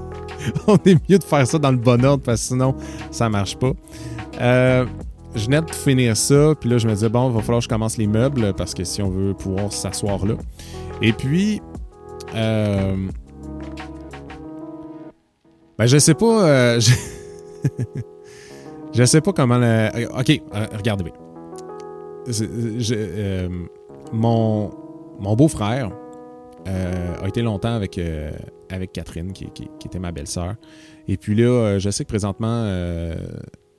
On 0.66 0.76
est 0.86 0.98
mieux 1.08 1.18
de 1.18 1.24
faire 1.24 1.46
ça 1.46 1.58
dans 1.58 1.70
le 1.70 1.76
bon 1.76 2.04
ordre 2.04 2.24
parce 2.24 2.40
que 2.40 2.46
sinon, 2.48 2.74
ça 3.12 3.28
marche 3.28 3.56
pas. 3.56 3.72
Euh, 4.40 4.86
je 5.36 5.44
venais 5.44 5.62
de 5.62 5.70
finir 5.70 6.16
ça, 6.16 6.54
puis 6.58 6.68
là, 6.68 6.78
je 6.78 6.88
me 6.88 6.94
disais, 6.94 7.08
bon, 7.08 7.30
il 7.30 7.34
va 7.36 7.42
falloir 7.42 7.60
que 7.60 7.64
je 7.64 7.68
commence 7.68 7.96
les 7.96 8.08
meubles 8.08 8.52
parce 8.54 8.74
que 8.74 8.82
si 8.82 9.00
on 9.00 9.10
veut 9.10 9.34
pouvoir 9.34 9.72
s'asseoir 9.72 10.26
là. 10.26 10.34
Et 11.00 11.12
puis, 11.12 11.62
euh, 12.34 12.96
ben, 15.78 15.86
je 15.86 15.98
sais 15.98 16.14
pas. 16.14 16.44
Euh, 16.44 16.80
sais 19.04 19.20
pas 19.20 19.32
comment. 19.32 19.56
Ok, 19.56 20.30
euh, 20.30 20.66
regardez 20.76 21.04
bien. 21.04 21.12
Euh, 22.92 23.48
mon 24.12 24.70
mon 25.18 25.36
beau-frère 25.36 25.90
euh, 26.66 27.14
a 27.22 27.28
été 27.28 27.42
longtemps 27.42 27.74
avec, 27.74 28.00
avec 28.70 28.92
Catherine, 28.92 29.32
qui, 29.32 29.44
était 29.84 29.98
ma 29.98 30.12
belle-sœur. 30.12 30.54
Et 31.08 31.16
puis 31.16 31.34
là, 31.34 31.78
je 31.78 31.90
sais 31.90 32.04
que 32.04 32.08
présentement, 32.08 32.64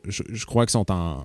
je, 0.07 0.45
crois 0.45 0.65
qu'ils 0.65 0.71
sont 0.71 0.91
en. 0.91 1.23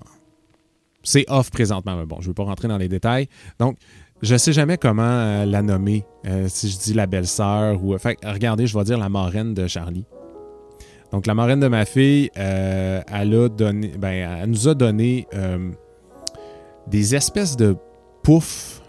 C'est 1.03 1.25
off 1.29 1.51
présentement, 1.51 1.95
mais 1.95 2.05
bon, 2.05 2.17
je 2.19 2.25
ne 2.25 2.27
veux 2.29 2.33
pas 2.33 2.43
rentrer 2.43 2.67
dans 2.67 2.77
les 2.77 2.89
détails. 2.89 3.27
Donc, 3.59 3.77
je 4.21 4.35
sais 4.35 4.51
jamais 4.51 4.77
comment 4.77 5.45
la 5.45 5.61
nommer. 5.61 6.03
si 6.47 6.69
je 6.69 6.77
dis 6.77 6.93
la 6.93 7.05
belle-sœur 7.05 7.83
ou. 7.83 7.97
Fait 7.97 8.17
regardez, 8.25 8.65
je 8.67 8.77
vais 8.77 8.83
dire 8.83 8.97
la 8.97 9.09
marraine 9.09 9.53
de 9.53 9.67
Charlie. 9.67 10.05
Donc, 11.11 11.25
la 11.25 11.33
marraine 11.33 11.59
de 11.59 11.67
ma 11.67 11.85
fille, 11.85 12.29
euh, 12.37 13.01
elle, 13.11 13.33
a 13.35 13.49
donné, 13.49 13.89
ben, 13.97 14.39
elle 14.41 14.49
nous 14.49 14.67
a 14.67 14.73
donné 14.73 15.27
euh, 15.33 15.71
des 16.87 17.15
espèces 17.15 17.55
de 17.55 17.75
poufs. 18.23 18.81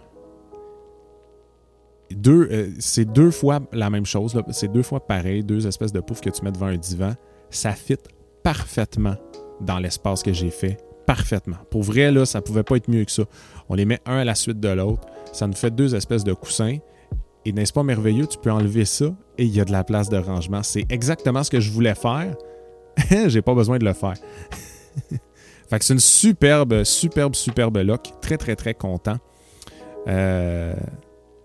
Deux, 2.10 2.48
euh, 2.50 2.70
c'est 2.78 3.04
deux 3.04 3.30
fois 3.30 3.60
la 3.72 3.90
même 3.90 4.06
chose. 4.06 4.40
C'est 4.50 4.72
deux 4.72 4.82
fois 4.82 5.06
pareil, 5.06 5.44
deux 5.44 5.66
espèces 5.66 5.92
de 5.92 6.00
poufs 6.00 6.20
que 6.20 6.30
tu 6.30 6.42
mets 6.42 6.52
devant 6.52 6.66
un 6.66 6.76
divan. 6.76 7.12
Ça 7.50 7.72
fit 7.72 7.98
parfaitement 8.42 9.16
dans 9.60 9.78
l'espace 9.78 10.22
que 10.22 10.32
j'ai 10.32 10.50
fait. 10.50 10.78
Parfaitement. 11.06 11.56
Pour 11.70 11.82
vrai, 11.82 12.10
là, 12.10 12.26
ça 12.26 12.42
pouvait 12.42 12.62
pas 12.62 12.76
être 12.76 12.88
mieux 12.88 13.04
que 13.04 13.12
ça. 13.12 13.24
On 13.68 13.74
les 13.74 13.84
met 13.84 14.00
un 14.06 14.18
à 14.18 14.24
la 14.24 14.34
suite 14.34 14.60
de 14.60 14.68
l'autre. 14.68 15.06
Ça 15.32 15.46
nous 15.46 15.54
fait 15.54 15.70
deux 15.70 15.94
espèces 15.94 16.24
de 16.24 16.32
coussins. 16.32 16.78
Et 17.44 17.52
n'est-ce 17.52 17.72
pas 17.72 17.82
merveilleux? 17.82 18.26
Tu 18.26 18.38
peux 18.38 18.50
enlever 18.50 18.84
ça 18.84 19.06
et 19.38 19.44
il 19.44 19.54
y 19.54 19.60
a 19.60 19.64
de 19.64 19.72
la 19.72 19.84
place 19.84 20.08
de 20.08 20.18
rangement. 20.18 20.62
C'est 20.62 20.84
exactement 20.90 21.42
ce 21.42 21.50
que 21.50 21.60
je 21.60 21.70
voulais 21.70 21.94
faire. 21.94 22.34
J'ai 23.28 23.42
pas 23.42 23.54
besoin 23.54 23.78
de 23.78 23.84
le 23.84 23.92
faire. 23.92 24.14
fait 25.70 25.78
que 25.78 25.84
c'est 25.84 25.94
une 25.94 26.00
superbe, 26.00 26.84
superbe, 26.84 27.34
superbe 27.34 27.78
look. 27.78 28.02
Très, 28.20 28.36
très, 28.36 28.56
très 28.56 28.74
content. 28.74 29.18
Euh, 30.08 30.74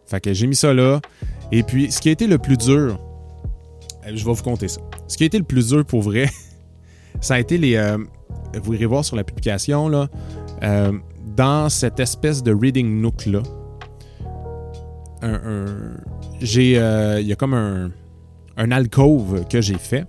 fait 0.05 0.21
que 0.21 0.33
j'ai 0.33 0.47
mis 0.47 0.55
ça 0.55 0.73
là. 0.73 0.99
Et 1.51 1.63
puis, 1.63 1.91
ce 1.91 1.99
qui 1.99 2.09
a 2.09 2.11
été 2.11 2.27
le 2.27 2.37
plus 2.37 2.57
dur, 2.57 2.99
euh, 4.05 4.11
je 4.13 4.25
vais 4.25 4.33
vous 4.33 4.43
compter 4.43 4.67
ça. 4.67 4.81
Ce 5.07 5.17
qui 5.17 5.23
a 5.23 5.25
été 5.25 5.37
le 5.37 5.43
plus 5.43 5.69
dur 5.69 5.85
pour 5.85 6.01
vrai, 6.01 6.29
ça 7.21 7.35
a 7.35 7.39
été 7.39 7.57
les. 7.57 7.75
Euh, 7.75 7.97
vous 8.61 8.73
irez 8.73 8.85
voir 8.85 9.03
sur 9.03 9.15
la 9.15 9.23
publication, 9.23 9.89
là. 9.89 10.07
dans 11.35 11.69
cette 11.69 11.99
espèce 11.99 12.43
de 12.43 12.53
Reading 12.53 13.01
Nook 13.01 13.25
là, 13.25 13.41
j'ai, 16.41 16.77
euh, 16.77 17.21
il 17.21 17.27
y 17.27 17.31
a 17.31 17.35
comme 17.35 17.53
un, 17.53 17.91
un 18.57 18.71
alcove 18.71 19.45
que 19.47 19.61
j'ai 19.61 19.77
fait. 19.77 20.05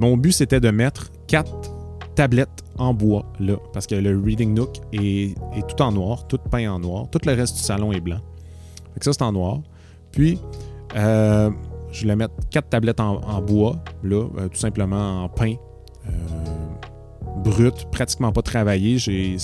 Mon 0.00 0.16
but, 0.16 0.32
c'était 0.32 0.60
de 0.60 0.70
mettre 0.70 1.10
quatre 1.26 1.72
tablettes 2.14 2.62
en 2.76 2.94
bois, 2.94 3.32
là, 3.40 3.56
parce 3.72 3.86
que 3.86 3.94
le 3.94 4.20
Reading 4.20 4.54
Nook 4.54 4.76
est, 4.92 5.34
tout 5.68 5.82
en 5.82 5.92
noir, 5.92 6.26
tout 6.26 6.38
peint 6.38 6.70
en 6.70 6.78
noir. 6.78 7.08
Tout 7.10 7.20
le 7.26 7.32
reste 7.32 7.56
du 7.56 7.62
salon 7.62 7.92
est 7.92 8.00
blanc. 8.00 8.20
Fait 8.94 9.04
ça, 9.04 9.12
c'est 9.12 9.22
en 9.22 9.32
noir. 9.32 9.60
Puis, 10.12 10.38
euh, 10.96 11.50
je 11.90 12.06
vais 12.06 12.16
mettre 12.16 12.34
quatre 12.50 12.68
tablettes 12.68 13.00
en, 13.00 13.40
bois, 13.42 13.82
là, 14.02 14.26
euh, 14.38 14.48
tout 14.48 14.58
simplement 14.58 15.24
en 15.24 15.28
pain 15.28 15.54
brut, 17.42 17.86
pratiquement 17.90 18.32
pas 18.32 18.42
travaillé. 18.42 18.98
J'ai 18.98 19.36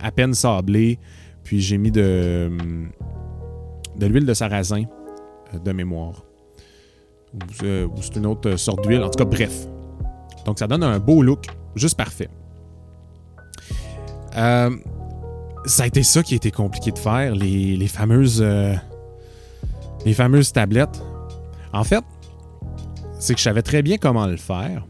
à 0.00 0.10
peine 0.10 0.34
sablé. 0.34 0.98
Puis, 1.44 1.60
j'ai 1.60 1.78
mis 1.78 1.90
de 1.90 2.50
de 3.98 4.06
l'huile 4.06 4.26
de 4.26 4.34
sarrasin 4.34 4.84
euh, 5.54 5.58
de 5.58 5.72
mémoire. 5.72 6.24
Euh, 7.62 7.86
ou, 7.86 8.00
c'est 8.00 8.16
une 8.16 8.26
autre 8.26 8.56
sorte 8.56 8.82
d'huile. 8.82 9.02
En 9.02 9.10
tout 9.10 9.18
cas, 9.18 9.24
bref. 9.24 9.66
Donc, 10.44 10.58
ça 10.58 10.66
donne 10.66 10.82
un 10.82 10.98
beau 10.98 11.22
look, 11.22 11.46
juste 11.74 11.96
parfait. 11.96 12.28
Euh, 14.36 14.70
ça 15.66 15.82
a 15.82 15.86
été 15.86 16.02
ça 16.02 16.22
qui 16.22 16.34
a 16.34 16.36
été 16.36 16.50
compliqué 16.50 16.92
de 16.92 16.98
faire, 16.98 17.34
les, 17.34 17.88
fameuses, 17.88 18.42
les 20.06 20.14
fameuses 20.14 20.52
tablettes. 20.52 21.02
En 21.72 21.84
fait, 21.84 22.04
c'est 23.18 23.34
que 23.34 23.38
je 23.38 23.44
savais 23.44 23.62
très 23.62 23.82
bien 23.82 23.98
comment 23.98 24.26
le 24.26 24.36
faire, 24.36 24.86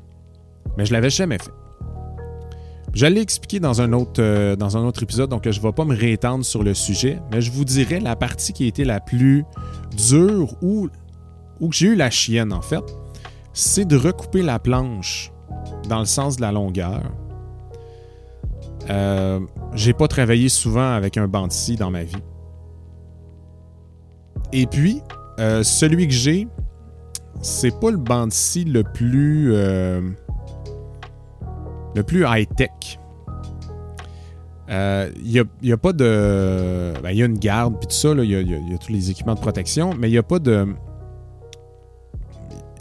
mais 0.76 0.84
je 0.84 0.92
l'avais 0.92 1.10
jamais 1.10 1.38
fait. 1.38 1.50
Je 2.94 3.06
l'ai 3.06 3.20
expliqué 3.20 3.60
dans 3.60 3.80
un, 3.80 3.92
autre, 3.92 4.20
euh, 4.20 4.56
épisode, 5.00 5.30
donc 5.30 5.48
je 5.48 5.58
ne 5.58 5.62
vais 5.62 5.72
pas 5.72 5.84
me 5.84 5.94
réétendre 5.94 6.44
sur 6.44 6.62
le 6.62 6.74
sujet, 6.74 7.20
mais 7.30 7.40
je 7.40 7.52
vous 7.52 7.64
dirais 7.64 8.00
la 8.00 8.16
partie 8.16 8.52
qui 8.52 8.64
a 8.64 8.66
été 8.66 8.84
la 8.84 9.00
plus 9.00 9.44
dure 9.96 10.54
ou, 10.62 10.88
que 11.60 11.76
j'ai 11.76 11.88
eu 11.88 11.94
la 11.96 12.10
chienne 12.10 12.52
en 12.52 12.62
fait, 12.62 12.84
c'est 13.52 13.84
de 13.84 13.96
recouper 13.96 14.42
la 14.42 14.58
planche 14.58 15.32
dans 15.88 15.98
le 16.00 16.06
sens 16.06 16.36
de 16.36 16.42
la 16.42 16.52
longueur. 16.52 17.02
Euh, 18.90 19.40
j'ai 19.74 19.92
pas 19.92 20.08
travaillé 20.08 20.48
souvent 20.48 20.92
avec 20.92 21.16
un 21.18 21.28
banc 21.28 21.48
dans 21.78 21.90
ma 21.90 22.04
vie. 22.04 22.22
Et 24.52 24.66
puis, 24.66 25.02
euh, 25.38 25.62
celui 25.62 26.08
que 26.08 26.14
j'ai, 26.14 26.48
c'est 27.42 27.78
pas 27.78 27.90
le 27.90 27.98
banc 27.98 28.28
le 28.56 28.82
plus. 28.82 29.52
Le 31.98 32.04
plus 32.04 32.24
high-tech. 32.24 32.70
Il 34.68 34.72
euh, 34.72 35.10
n'y 35.20 35.72
a, 35.72 35.76
pas 35.76 35.92
de. 35.92 36.92
Il 36.94 37.02
ben, 37.02 37.10
y 37.10 37.22
a 37.24 37.26
une 37.26 37.40
garde, 37.40 37.76
puis 37.80 37.88
tout 37.88 37.94
ça, 37.94 38.12
il 38.12 38.30
y, 38.30 38.74
a 38.74 38.78
tous 38.78 38.92
les 38.92 39.10
équipements 39.10 39.34
de 39.34 39.40
protection, 39.40 39.94
mais 39.94 40.08
il 40.08 40.12
n'y 40.12 40.18
a 40.18 40.22
pas 40.22 40.38
de. 40.38 40.64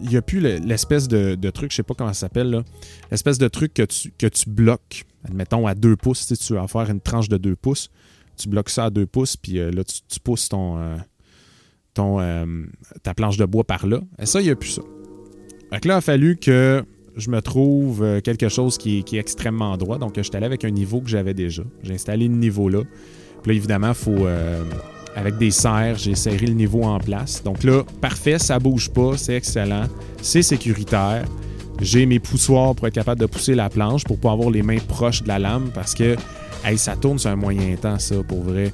Il 0.03 0.09
n'y 0.09 0.17
a 0.17 0.21
plus 0.21 0.39
l'espèce 0.39 1.07
de, 1.07 1.49
truc, 1.49 1.71
je 1.71 1.77
sais 1.77 1.83
pas 1.83 1.95
comment 1.95 2.13
ça 2.13 2.27
s'appelle, 2.27 2.63
l'espèce 3.09 3.39
de 3.39 3.47
truc 3.47 3.73
que 3.73 3.81
tu, 3.81 4.11
que 4.11 4.27
tu 4.27 4.51
bloques. 4.51 5.05
Admettons 5.25 5.65
à 5.65 5.73
2 5.73 5.95
pouces, 5.95 6.19
si 6.19 6.37
tu 6.37 6.53
veux 6.53 6.67
faire 6.67 6.87
une 6.91 7.01
tranche 7.01 7.27
de 7.27 7.37
2 7.37 7.55
pouces, 7.55 7.89
tu 8.37 8.49
bloques 8.49 8.69
ça 8.69 8.85
à 8.85 8.89
2 8.91 9.07
pouces, 9.07 9.35
puis 9.35 9.57
euh, 9.57 9.71
là, 9.71 9.83
tu, 9.83 10.19
pousses 10.19 10.47
ton, 10.49 10.77
euh, 10.77 10.95
ton, 11.95 12.19
ta 13.01 13.15
planche 13.15 13.37
de 13.37 13.45
bois 13.45 13.63
par 13.63 13.87
là. 13.87 13.99
Et 14.19 14.27
ça, 14.27 14.41
il 14.41 14.43
n'y 14.43 14.51
a 14.51 14.55
plus 14.55 14.69
ça. 14.69 14.83
Donc 15.71 15.85
là, 15.85 15.95
il 15.95 15.97
a 15.97 16.01
fallu 16.01 16.37
que 16.37 16.85
je 17.17 17.29
me 17.29 17.41
trouve 17.41 18.03
euh, 18.03 18.21
quelque 18.21 18.47
chose 18.47 18.77
qui, 18.77 18.99
est 18.99 19.13
extrêmement 19.13 19.75
droit. 19.77 19.97
Donc, 19.97 20.13
je 20.15 20.21
suis 20.21 20.35
allé 20.35 20.45
avec 20.45 20.63
un 20.63 20.69
niveau 20.69 21.01
que 21.01 21.09
j'avais 21.09 21.33
déjà. 21.33 21.63
J'ai 21.83 21.93
installé 21.93 22.27
le 22.27 22.35
niveau 22.35 22.69
là. 22.69 22.81
Puis 23.41 23.51
là, 23.51 23.55
évidemment, 23.55 23.93
faut. 23.93 24.25
Euh, 24.27 24.63
avec 25.15 25.37
des 25.39 25.49
serres, 25.49 25.97
j'ai 25.97 26.13
serré 26.13 26.45
le 26.45 26.53
niveau 26.53 26.83
en 26.83 26.99
place. 26.99 27.41
Donc 27.43 27.63
là, 27.63 27.81
parfait, 28.01 28.37
ça 28.37 28.59
bouge 28.59 28.91
pas, 28.91 29.17
c'est 29.17 29.33
excellent, 29.33 29.85
c'est 30.21 30.43
sécuritaire. 30.43 31.25
J'ai 31.81 32.05
mes 32.05 32.19
poussoirs 32.19 32.75
pour 32.75 32.85
être 32.85 32.93
capable 32.93 33.19
de 33.19 33.25
pousser 33.25 33.55
la 33.55 33.67
planche 33.67 34.03
pour 34.03 34.17
pouvoir 34.17 34.35
avoir 34.35 34.51
les 34.51 34.61
mains 34.61 34.77
proches 34.77 35.23
de 35.23 35.27
la 35.27 35.39
lame 35.39 35.71
parce 35.73 35.95
que 35.95 36.15
hey, 36.63 36.77
ça 36.77 36.95
tourne 36.95 37.17
sur 37.17 37.31
un 37.31 37.35
moyen 37.35 37.75
temps, 37.77 37.97
ça, 37.97 38.15
pour 38.27 38.43
vrai. 38.43 38.71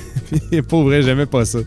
pour 0.68 0.82
vrai, 0.82 1.00
j'aimais 1.00 1.24
pas 1.24 1.46
ça. 1.46 1.60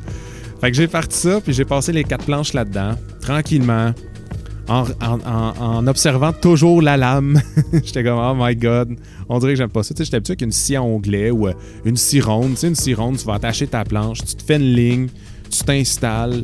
Fait 0.62 0.70
que 0.70 0.78
j'ai 0.78 0.88
parti 0.88 1.18
ça, 1.18 1.42
puis 1.42 1.52
j'ai 1.52 1.66
passé 1.66 1.92
les 1.92 2.04
quatre 2.04 2.26
planches 2.26 2.54
là-dedans, 2.54 2.92
tranquillement 3.20 3.94
en, 4.68 5.88
observant 5.88 6.34
toujours 6.34 6.82
la 6.82 6.98
lame. 6.98 7.42
J'étais 7.74 8.04
comme, 8.04 8.20
oh 8.20 8.34
my 8.36 8.56
god, 8.56 8.96
on 9.30 9.40
dirait 9.40 9.54
que 9.54 9.58
j'aime 9.58 9.70
pas 9.70 9.84
ça. 9.84 9.94
J'étais 9.98 10.16
habitué 10.16 10.32
avec 10.32 10.42
une 10.42 10.52
scie 10.52 10.76
à 10.76 10.84
onglet 10.84 11.32
ou 11.32 11.48
euh, 11.48 11.54
une 11.86 11.98
scie 11.98 12.22
ronde. 12.22 12.52
Tu 12.52 12.58
sais, 12.58 12.68
une 12.68 12.76
scie 12.76 12.94
ronde, 12.94 13.18
tu 13.18 13.26
vas 13.26 13.36
attacher 13.36 13.68
ta 13.68 13.84
planche, 13.84 14.20
tu 14.20 14.36
te 14.36 14.44
fais 14.44 14.56
une 14.56 14.74
ligne, 14.74 15.08
tu 15.50 15.64
t'installes. 15.64 16.44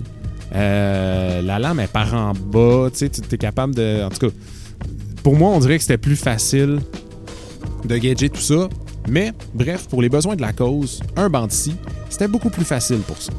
Euh, 0.55 1.41
la 1.41 1.60
lame, 1.60 1.79
elle 1.79 1.88
part 1.88 2.13
en 2.13 2.34
bas. 2.34 2.89
Tu 2.91 2.99
sais, 2.99 3.10
tu 3.10 3.21
es 3.32 3.38
capable 3.38 3.75
de. 3.75 4.03
En 4.03 4.10
tout 4.10 4.27
cas, 4.27 4.36
pour 5.23 5.36
moi, 5.36 5.51
on 5.51 5.60
dirait 5.60 5.77
que 5.77 5.84
c'était 5.84 5.97
plus 5.97 6.15
facile 6.15 6.79
de 7.86 7.97
gager 7.97 8.29
tout 8.29 8.41
ça. 8.41 8.67
Mais, 9.08 9.32
bref, 9.53 9.88
pour 9.88 10.01
les 10.01 10.10
besoins 10.10 10.36
de 10.36 10.41
la 10.41 10.53
cause, 10.53 11.01
un 11.15 11.29
bandit, 11.29 11.75
c'était 12.10 12.27
beaucoup 12.27 12.49
plus 12.49 12.65
facile 12.65 12.99
pour 12.99 13.17
ça. 13.17 13.32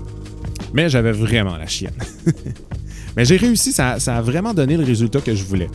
Mais 0.73 0.89
j'avais 0.89 1.13
vraiment 1.13 1.57
la 1.57 1.67
chienne. 1.67 1.93
Mais 3.17 3.25
j'ai 3.25 3.37
réussi, 3.37 3.73
ça, 3.73 3.95
a 3.95 4.23
vraiment 4.23 4.55
donné 4.55 4.77
le 4.77 4.85
résultat 4.85 5.21
que 5.21 5.35
je 5.35 5.45
voulais. 5.45 5.69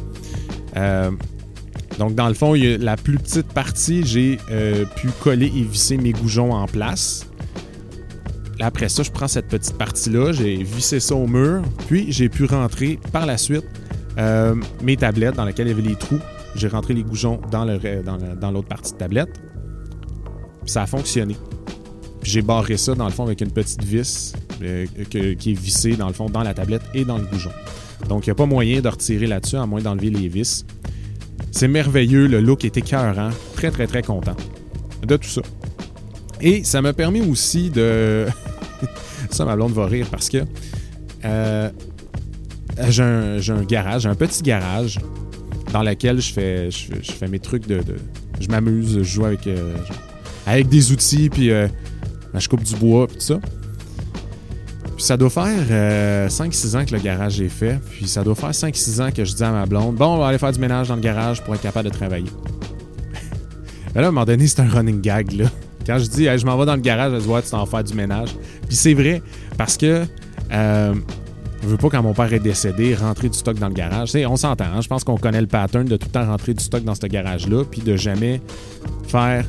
Euh, 0.78 1.12
donc, 2.00 2.16
dans 2.16 2.28
le 2.28 2.34
fond, 2.34 2.54
la 2.54 2.98
plus 2.98 3.18
petite 3.18 3.48
partie, 3.48 4.06
j'ai 4.06 4.40
euh, 4.52 4.86
pu 4.98 5.10
coller 5.22 5.48
et 5.48 5.64
visser 5.64 5.98
mes 5.98 6.12
goujons 6.12 6.52
en 6.52 6.66
place. 6.68 7.28
après 8.60 8.90
ça, 8.90 9.04
je 9.04 9.12
prends 9.12 9.28
cette 9.28 9.48
petite 9.48 9.78
partie-là, 9.78 10.32
j'ai 10.34 10.62
vissé 10.64 11.00
ça 11.00 11.16
au 11.16 11.28
mur, 11.28 11.62
puis 11.88 12.12
j'ai 12.12 12.30
pu 12.30 12.46
rentrer 12.46 13.00
par 13.12 13.26
la 13.26 13.38
suite 13.38 13.66
euh, 14.18 14.56
mes 14.82 14.96
tablettes 14.98 15.36
dans 15.36 15.46
lesquelles 15.46 15.68
il 15.68 15.72
y 15.72 15.74
avait 15.74 15.90
les 15.90 15.96
trous. 15.96 16.20
J'ai 16.56 16.68
rentré 16.68 16.94
les 16.94 17.04
goujons 17.04 17.42
dans, 17.52 17.66
l'autre 17.66 18.68
partie 18.68 18.94
de 18.94 18.98
tablette. 18.98 19.42
Ça 20.66 20.84
a 20.84 20.86
fonctionné. 20.88 21.36
J'ai 22.24 22.42
barré 22.42 22.78
ça 22.78 22.96
dans 22.96 23.06
le 23.06 23.12
fond 23.12 23.24
avec 23.24 23.42
une 23.42 23.52
petite 23.52 23.84
vis 23.84 24.34
euh, 24.62 24.86
qui 25.10 25.52
est 25.52 25.60
vissée 25.60 25.96
dans 25.96 26.08
le 26.08 26.14
fond 26.14 26.30
dans 26.30 26.44
la 26.44 26.54
tablette 26.54 26.84
et 26.94 27.06
dans 27.06 27.18
le 27.18 27.26
goujon. 27.26 27.52
Donc 28.10 28.26
il 28.26 28.30
n'y 28.30 28.32
a 28.32 28.36
pas 28.36 28.46
moyen 28.46 28.82
de 28.82 28.88
retirer 28.88 29.28
là-dessus 29.28 29.58
à 29.58 29.66
moins 29.66 29.82
d'enlever 29.82 30.10
les 30.10 30.28
vis. 30.28 30.66
C'est 31.52 31.68
merveilleux, 31.68 32.28
le 32.28 32.42
look 32.42 32.66
est 32.66 32.78
écœurant. 32.78 33.30
Très 33.56 33.72
très 33.72 33.88
très 33.88 34.02
content 34.02 34.36
de 35.06 35.18
tout 35.18 35.30
ça. 35.30 35.42
Et 36.42 36.64
ça 36.64 36.82
m'a 36.82 36.94
permis 36.94 37.22
aussi 37.22 37.70
de... 37.70 38.26
ça 39.30 39.46
ma 39.46 39.56
blonde 39.56 39.74
va 39.74 39.86
rire 39.86 40.08
parce 40.12 40.30
que 40.30 40.40
euh, 41.24 41.70
j'ai 42.90 43.04
un, 43.04 43.64
garage, 43.64 44.06
un 44.06 44.16
petit 44.16 44.44
garage 44.44 45.00
dans 45.72 45.82
lequel 45.82 46.22
je 46.22 46.34
fais, 46.34 46.70
je, 46.72 47.12
fais 47.12 47.28
mes 47.28 47.40
trucs 47.40 47.68
de, 47.68 47.82
je 48.40 48.48
m'amuse, 48.48 48.98
je 48.98 49.04
joue 49.04 49.26
avec, 49.26 49.48
euh, 49.48 49.76
avec 50.46 50.68
des 50.68 50.92
outils, 50.92 51.30
puis 51.30 51.50
ben, 51.50 51.70
je 52.40 52.50
coupe 52.50 52.64
du 52.64 52.76
bois, 52.76 53.08
puis 53.08 53.18
tout 53.18 53.24
ça. 53.24 53.40
Ça 55.06 55.18
doit 55.18 55.30
faire 55.30 56.30
5-6 56.30 56.76
ans 56.76 56.84
que 56.84 56.96
le 56.96 57.00
garage 57.00 57.40
est 57.40 57.48
fait. 57.48 57.80
Puis 57.92 58.08
ça 58.08 58.24
doit 58.24 58.34
faire 58.34 58.50
5-6 58.50 59.04
ans 59.04 59.12
que 59.12 59.24
je 59.24 59.36
dis 59.36 59.44
à 59.44 59.52
ma 59.52 59.68
blonde 59.68 59.98
Bon, 59.98 60.16
on 60.16 60.18
va 60.18 60.30
aller 60.30 60.40
faire 60.40 60.52
du 60.52 60.60
ménage 60.60 60.88
dans 60.88 60.96
le 60.96 61.02
garage 61.02 61.44
pour 61.44 61.54
être 61.54 61.62
capable 61.62 61.92
de 61.92 61.94
travailler. 61.96 62.26
là, 63.96 64.02
à 64.02 64.08
un 64.08 64.12
moment 64.12 64.26
donné, 64.26 64.48
c'est 64.48 64.62
un 64.62 64.68
running 64.68 65.02
gag. 65.02 65.32
Là. 65.34 65.46
Quand 65.86 66.00
je 66.00 66.08
dis 66.08 66.24
Je 66.24 66.44
m'en 66.48 66.58
vais 66.58 66.66
dans 66.66 66.74
le 66.74 66.82
garage, 66.82 67.14
elle 67.14 67.22
se 67.22 67.28
voit, 67.28 67.44
tu 67.44 67.52
t'en 67.52 67.68
faire 67.68 67.84
du 67.84 67.94
ménage. 67.94 68.30
Puis 68.68 68.76
c'est 68.76 68.96
vrai, 68.96 69.22
parce 69.60 69.78
que 69.78 70.06
je 70.50 71.68
veux 71.68 71.78
pas, 71.78 71.90
quand 71.90 72.02
mon 72.02 72.16
père 72.16 72.34
est 72.34 72.40
décédé, 72.40 72.96
rentrer 72.96 73.30
du 73.30 73.38
stock 73.38 73.60
dans 73.60 73.68
le 73.68 73.76
garage. 73.76 74.10
on 74.28 74.38
s'entend. 74.38 74.66
Hein. 74.66 74.82
Je 74.82 74.88
pense 74.88 75.04
qu'on 75.04 75.18
connaît 75.18 75.42
le 75.42 75.46
pattern 75.46 75.86
de 75.86 75.98
tout 75.98 76.08
le 76.08 76.14
temps 76.14 76.26
rentrer 76.26 76.56
du 76.56 76.64
stock 76.64 76.84
dans 76.84 76.96
ce 76.96 77.06
garage-là, 77.06 77.64
puis 77.70 77.82
de 77.82 77.96
jamais 77.96 78.42
faire 79.08 79.46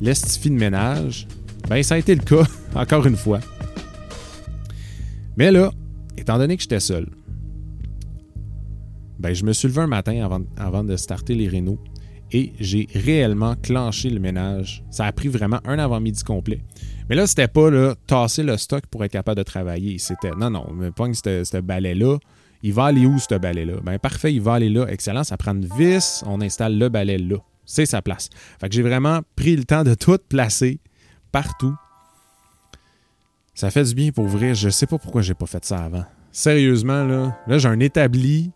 l'estifie 0.00 0.50
de 0.50 0.54
ménage. 0.54 1.26
Ben, 1.68 1.82
ça 1.82 1.96
a 1.96 1.98
été 1.98 2.14
le 2.14 2.22
cas, 2.22 2.44
encore 2.76 3.04
une 3.04 3.16
fois. 3.16 3.40
Mais 5.36 5.50
là, 5.50 5.70
étant 6.16 6.38
donné 6.38 6.56
que 6.56 6.62
j'étais 6.62 6.80
seul, 6.80 7.06
ben, 9.18 9.34
je 9.34 9.44
me 9.44 9.52
suis 9.52 9.68
levé 9.68 9.80
un 9.80 9.86
matin 9.86 10.20
avant, 10.24 10.40
avant 10.56 10.84
de 10.84 10.96
starter 10.96 11.34
les 11.34 11.48
rénaux 11.48 11.78
et 12.32 12.52
j'ai 12.58 12.88
réellement 12.94 13.54
clenché 13.54 14.10
le 14.10 14.20
ménage. 14.20 14.82
Ça 14.90 15.06
a 15.06 15.12
pris 15.12 15.28
vraiment 15.28 15.60
un 15.64 15.78
avant-midi 15.78 16.24
complet. 16.24 16.60
Mais 17.08 17.14
là, 17.14 17.26
c'était 17.26 17.48
pas 17.48 17.70
là, 17.70 17.94
tasser 18.06 18.42
le 18.42 18.56
stock 18.56 18.86
pour 18.86 19.04
être 19.04 19.12
capable 19.12 19.38
de 19.38 19.42
travailler. 19.42 19.98
C'était 19.98 20.30
non, 20.32 20.50
non, 20.50 20.72
mais 20.72 20.90
pogne 20.90 21.14
ce 21.14 21.60
balai-là. 21.60 22.18
Il 22.62 22.72
va 22.72 22.86
aller 22.86 23.06
où 23.06 23.18
ce 23.18 23.34
balai-là? 23.34 23.74
Ben 23.82 23.98
parfait, 23.98 24.32
il 24.32 24.40
va 24.40 24.54
aller 24.54 24.70
là. 24.70 24.86
Excellent, 24.88 25.24
ça 25.24 25.36
prend 25.36 25.52
une 25.52 25.68
vis, 25.76 26.22
on 26.26 26.40
installe 26.40 26.78
le 26.78 26.88
balai 26.88 27.18
là. 27.18 27.36
C'est 27.64 27.86
sa 27.86 28.02
place. 28.02 28.28
Fait 28.60 28.68
que 28.68 28.74
j'ai 28.74 28.82
vraiment 28.82 29.20
pris 29.36 29.56
le 29.56 29.64
temps 29.64 29.84
de 29.84 29.94
tout 29.94 30.18
placer 30.28 30.80
partout. 31.32 31.74
Ça 33.54 33.70
fait 33.70 33.84
du 33.84 33.94
bien 33.94 34.10
pour 34.12 34.24
ouvrir. 34.24 34.54
Je 34.54 34.68
sais 34.68 34.86
pas 34.86 34.98
pourquoi 34.98 35.22
j'ai 35.22 35.34
pas 35.34 35.46
fait 35.46 35.64
ça 35.64 35.78
avant. 35.78 36.04
Sérieusement, 36.30 37.04
là, 37.04 37.38
là 37.46 37.58
j'ai 37.58 37.68
un 37.68 37.80
établi. 37.80 38.50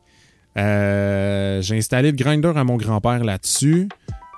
Euh, 0.57 1.61
j'ai 1.61 1.77
installé 1.77 2.11
le 2.11 2.17
grinder 2.17 2.53
à 2.57 2.65
mon 2.65 2.77
grand-père 2.77 3.23
là-dessus. 3.23 3.89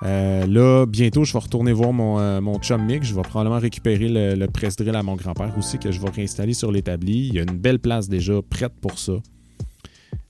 Euh, 0.03 0.45
là, 0.47 0.85
bientôt, 0.85 1.23
je 1.23 1.33
vais 1.33 1.39
retourner 1.39 1.73
voir 1.73 1.93
mon, 1.93 2.19
euh, 2.19 2.57
chum 2.59 2.85
Mick. 2.85 3.03
Je 3.03 3.13
vais 3.13 3.21
probablement 3.21 3.59
récupérer 3.59 4.07
le, 4.09 4.45
press 4.47 4.75
drill 4.75 4.95
à 4.95 5.03
mon 5.03 5.15
grand-père 5.15 5.53
aussi, 5.57 5.77
que 5.77 5.91
je 5.91 5.99
vais 5.99 6.09
réinstaller 6.09 6.53
sur 6.53 6.71
l'établi. 6.71 7.27
Il 7.27 7.35
y 7.35 7.39
a 7.39 7.43
une 7.43 7.57
belle 7.57 7.79
place 7.79 8.07
déjà 8.07 8.33
prête 8.41 8.73
pour 8.81 8.97
ça. 8.97 9.13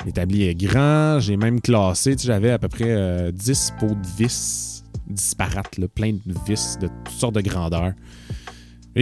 L'établi 0.06 0.44
est 0.44 0.56
grand. 0.56 1.20
J'ai 1.20 1.38
même 1.38 1.62
classé. 1.62 2.16
J'avais 2.18 2.52
à 2.52 2.60
peu 2.60 2.68
près 2.68 3.32
10 3.32 3.74
euh, 3.74 3.80
pots 3.80 3.96
de 3.96 4.08
vis 4.18 4.84
disparates, 5.08 5.80
plein 5.96 6.14
de 6.14 6.34
vis 6.46 6.78
de 6.80 6.88
toutes 6.88 7.16
sortes 7.16 7.36
de 7.36 7.42
grandeurs. 7.42 7.94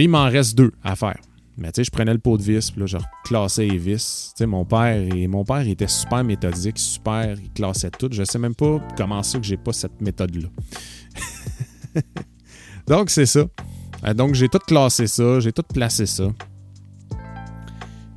Il 0.02 0.10
m'en 0.10 0.24
reste 0.24 0.56
deux 0.56 0.72
à 0.82 0.94
faire. 0.96 1.18
Mais 1.56 1.72
tu 1.72 1.80
sais, 1.80 1.84
je 1.84 1.90
prenais 1.90 2.12
le 2.12 2.20
pot 2.20 2.38
de 2.38 2.42
vis, 2.42 2.70
puis 2.70 2.80
là, 2.80 2.86
je 2.86 2.98
classais 3.24 3.66
les 3.66 3.78
vis. 3.78 4.32
Tu 4.36 4.38
sais, 4.38 4.46
mon 4.46 4.64
père, 4.64 4.96
et 4.96 5.26
mon 5.26 5.44
père 5.44 5.66
était 5.66 5.88
super 5.88 6.22
méthodique, 6.22 6.78
super, 6.78 7.36
il 7.36 7.50
classait 7.50 7.90
tout. 7.90 8.08
Je 8.12 8.22
sais 8.22 8.38
même 8.38 8.54
pas 8.54 8.80
comment 8.96 9.24
ça 9.24 9.40
que 9.40 9.44
j'ai 9.44 9.56
pas 9.56 9.72
cette 9.72 10.00
méthode-là. 10.00 10.48
donc, 12.86 13.10
c'est 13.10 13.26
ça. 13.26 13.44
Euh, 14.06 14.14
donc, 14.14 14.34
j'ai 14.34 14.48
tout 14.48 14.60
classé 14.60 15.08
ça, 15.08 15.40
j'ai 15.40 15.50
tout 15.50 15.64
placé 15.64 16.06
ça. 16.06 16.28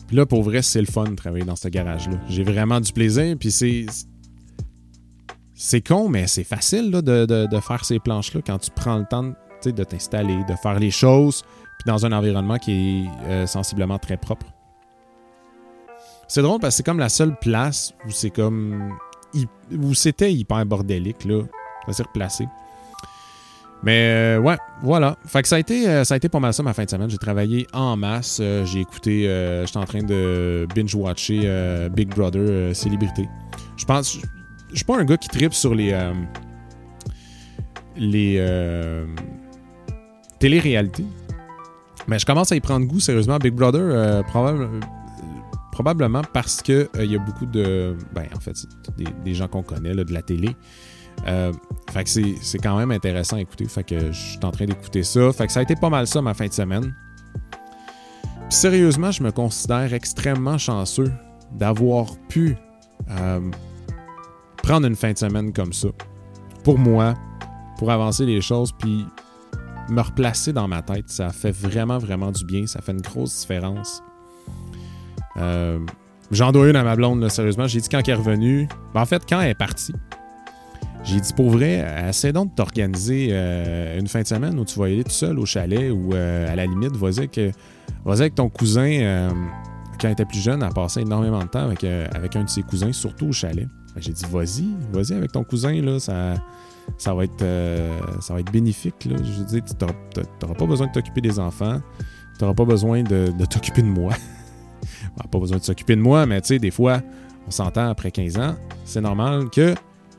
Puis 0.06 0.18
là, 0.18 0.28
pour 0.28 0.44
vrai, 0.44 0.62
c'est 0.62 0.82
le 0.82 0.86
fun 0.86 1.06
de 1.06 1.16
travailler 1.16 1.46
dans 1.46 1.56
ce 1.56 1.68
garage-là. 1.68 2.18
J'ai 2.30 2.44
vraiment 2.44 2.80
du 2.80 2.94
plaisir, 2.94 3.36
puis 3.40 3.50
c'est. 3.50 3.88
C'est 5.56 5.82
con, 5.82 6.10
mais 6.10 6.28
c'est 6.28 6.44
facile 6.44 6.92
de, 6.92 7.02
de, 7.02 7.60
faire 7.60 7.86
ces 7.86 8.00
planches-là 8.00 8.42
quand 8.46 8.58
tu 8.58 8.72
prends 8.72 8.98
le 8.98 9.06
temps 9.06 9.34
de 9.64 9.84
t'installer, 9.84 10.44
de 10.50 10.56
faire 10.56 10.80
les 10.80 10.90
choses 10.90 11.44
dans 11.86 12.06
un 12.06 12.12
environnement 12.12 12.58
qui 12.58 12.72
est 13.06 13.28
euh, 13.28 13.48
sensiblement 13.48 13.98
très 13.98 14.18
propre. 14.18 14.46
C'est 16.28 16.42
drôle 16.42 16.60
parce 16.60 16.76
que 16.76 16.78
c'est 16.78 16.84
comme 16.84 17.00
la 17.00 17.10
seule 17.10 17.36
place 17.40 17.94
où 18.08 18.12
c'est 18.12 18.30
comme. 18.30 18.94
où 19.72 19.94
c'était 19.94 20.32
hyper 20.32 20.66
bordélique, 20.66 21.26
là. 21.26 21.44
Ça 21.88 21.94
s'est 21.94 22.04
replacé. 22.04 22.48
Mais 23.84 24.38
euh, 24.38 24.40
ouais, 24.40 24.58
voilà. 24.84 25.18
Fait 25.26 25.42
que 25.42 25.48
ça 25.48 25.56
a 25.56 25.60
été, 25.60 25.90
euh, 25.90 26.04
ça 26.04 26.14
a 26.14 26.18
été 26.18 26.30
pas 26.30 26.40
mal 26.40 26.54
ça 26.54 26.62
ma 26.62 26.74
fin 26.74 26.86
de 26.86 26.90
semaine. 26.90 27.10
J'ai 27.10 27.18
travaillé 27.18 27.66
en 27.74 27.98
masse. 27.98 28.40
j'ai 28.40 28.80
écouté. 28.80 29.24
J'étais 29.66 29.78
en 29.78 29.86
train 29.86 30.04
de 30.04 30.68
binge-watcher 30.76 31.90
Big 31.92 32.10
Brother 32.10 32.76
Célébrité. 32.76 33.28
Je 33.76 33.86
pense. 33.86 34.20
Je 34.70 34.76
suis 34.76 34.86
pas 34.86 34.98
un 34.98 35.04
gars 35.04 35.18
qui 35.18 35.28
tripe 35.28 35.54
sur 35.54 35.76
les. 35.76 35.94
les. 37.98 39.06
télé-réalités. 40.40 41.06
Mais 42.08 42.20
je 42.20 42.26
commence 42.26 42.52
à 42.52 42.56
y 42.56 42.60
prendre 42.60 42.86
goût, 42.86 43.00
sérieusement. 43.00 43.38
Big 43.38 43.54
Brother, 43.54 43.82
euh, 43.82 44.22
probablement 45.72 46.22
parce 46.34 46.62
qu'il 46.62 46.88
euh, 46.96 47.06
y 47.06 47.16
a 47.16 47.20
beaucoup 47.20 47.46
de. 47.46 47.96
Ben, 48.14 48.28
en 48.36 48.40
fait, 48.40 48.56
des, 49.24 49.34
gens 49.34 49.48
qu'on 49.48 49.64
connaît, 49.64 49.94
de 49.94 50.14
la 50.14 50.22
télé. 50.22 50.56
Euh, 51.28 51.52
fait 51.92 52.04
que 52.04 52.10
c'est 52.10 52.58
quand 52.58 52.78
même 52.78 52.92
intéressant 52.92 53.38
à 53.38 53.42
écouter. 53.42 53.68
Fait 53.68 53.84
que 53.84 54.12
je 54.12 54.20
suis 54.20 54.40
en 54.44 54.52
train 54.52 54.66
d'écouter 54.66 55.04
ça. 55.04 55.32
Fait 55.32 55.48
que 55.48 55.54
ça 55.54 55.60
a 55.60 55.64
été 55.64 55.76
pas 55.76 55.90
mal 55.90 56.08
ça 56.08 56.22
ma 56.22 56.34
fin 56.34 56.48
de 56.48 56.54
semaine. 56.54 56.96
Puis 58.50 58.58
sérieusement, 58.58 59.12
je 59.12 59.22
me 59.24 59.32
considère 59.32 59.94
extrêmement 59.94 60.58
chanceux 60.58 61.12
d'avoir 61.54 62.18
pu 62.30 62.56
prendre 64.64 64.88
une 64.88 64.96
fin 64.96 65.12
de 65.12 65.18
semaine 65.18 65.54
comme 65.54 65.74
ça. 65.74 65.90
Pour 66.64 66.78
moi, 66.78 67.14
pour 67.78 67.92
avancer 67.92 68.26
les 68.26 68.42
choses, 68.42 68.72
puis 68.72 69.06
me 69.92 70.02
replacer 70.02 70.54
dans 70.54 70.68
ma 70.68 70.82
tête. 70.82 71.10
Ça 71.10 71.30
fait 71.30 71.52
vraiment, 71.52 71.98
vraiment 71.98 72.32
du 72.32 72.46
bien. 72.46 72.66
Ça 72.66 72.82
fait 72.82 72.94
une 72.94 73.02
grosse 73.02 73.42
différence. 73.42 74.02
Euh, 75.38 75.80
J'en 76.32 76.54
dois 76.54 76.70
une 76.70 76.78
à 76.78 76.84
ma 76.84 76.96
blonde, 76.96 77.28
sérieusement. 77.30 77.68
J'ai 77.68 77.82
dit 77.82 77.90
quand 77.90 78.00
elle 78.00 78.10
est 78.10 78.14
revenue. 78.14 78.68
Ben, 78.94 79.02
en 79.02 79.06
fait, 79.06 79.24
quand 79.28 79.42
elle 79.42 79.50
est 79.50 79.54
partie, 79.54 79.94
j'ai 81.04 81.20
dit 81.20 81.34
pour 81.34 81.50
vrai, 81.50 81.86
essaie 82.08 82.32
donc 82.32 82.52
de 82.52 82.56
t'organiser 82.56 83.30
euh, 83.32 84.00
une 84.00 84.08
fin 84.08 84.22
de 84.22 84.28
semaine 84.28 84.58
où 84.58 84.64
tu 84.64 84.80
vas 84.80 84.86
aller 84.86 85.04
tout 85.04 85.12
seul 85.12 85.38
au 85.40 85.46
chalet 85.46 85.92
ou 85.92 86.14
euh, 86.14 86.52
à 86.52 86.56
la 86.56 86.66
limite, 86.66 86.96
vas-y 86.96 87.20
avec, 87.20 87.40
avec, 88.06 88.36
ton 88.36 88.48
cousin. 88.48 89.30
quand 90.00 90.08
elle 90.08 90.14
était 90.14 90.26
plus 90.26 90.42
jeune, 90.42 90.64
elle 90.64 90.74
passait 90.74 91.02
énormément 91.02 91.44
de 91.44 91.50
temps 91.50 91.66
avec, 91.66 91.84
avec 91.84 92.36
un 92.38 92.46
de 92.46 92.50
ses 92.50 92.62
cousins, 92.62 92.94
surtout 92.94 93.28
au 93.28 93.34
chalet. 93.34 93.68
J'ai 93.98 94.14
dit 94.14 94.24
vas-y, 94.32 94.70
vas-y 94.94 95.18
avec 95.18 95.34
ton 95.34 95.44
cousin, 95.44 95.82
là, 95.82 96.00
ça 96.00 96.36
ça 96.98 97.14
va 97.14 97.24
être, 97.24 97.42
euh, 97.42 98.00
ça 98.20 98.34
va 98.34 98.40
être 98.40 98.52
bénéfique. 98.52 98.96
Je 99.08 99.14
veux 99.14 99.46
dire, 99.46 99.64
tu 99.66 99.86
n'auras 100.42 100.56
pas 100.56 100.66
besoin 100.66 100.88
de 100.88 100.92
t'occuper 100.92 101.22
des 101.22 101.40
enfants. 101.40 101.80
Tu 102.38 102.44
n'auras 102.44 102.56
pas 102.56 102.66
besoin 102.66 103.04
de, 103.04 103.32
t'occuper 103.46 103.82
de 103.82 103.88
moi. 103.88 104.14
pas 105.32 105.40
besoin 105.40 105.58
de 105.58 105.64
s'occuper 105.64 105.96
de 105.96 106.02
moi, 106.02 106.26
mais 106.26 106.42
tu 106.42 106.50
sais, 106.50 106.60
des 106.60 106.72
fois, 106.72 107.02
on 107.48 107.52
s'entend 107.52 107.90
après 107.90 108.12
15 108.12 108.38
ans. 108.38 108.56
C'est 108.86 109.02
normal 109.02 109.50
que 109.50 109.76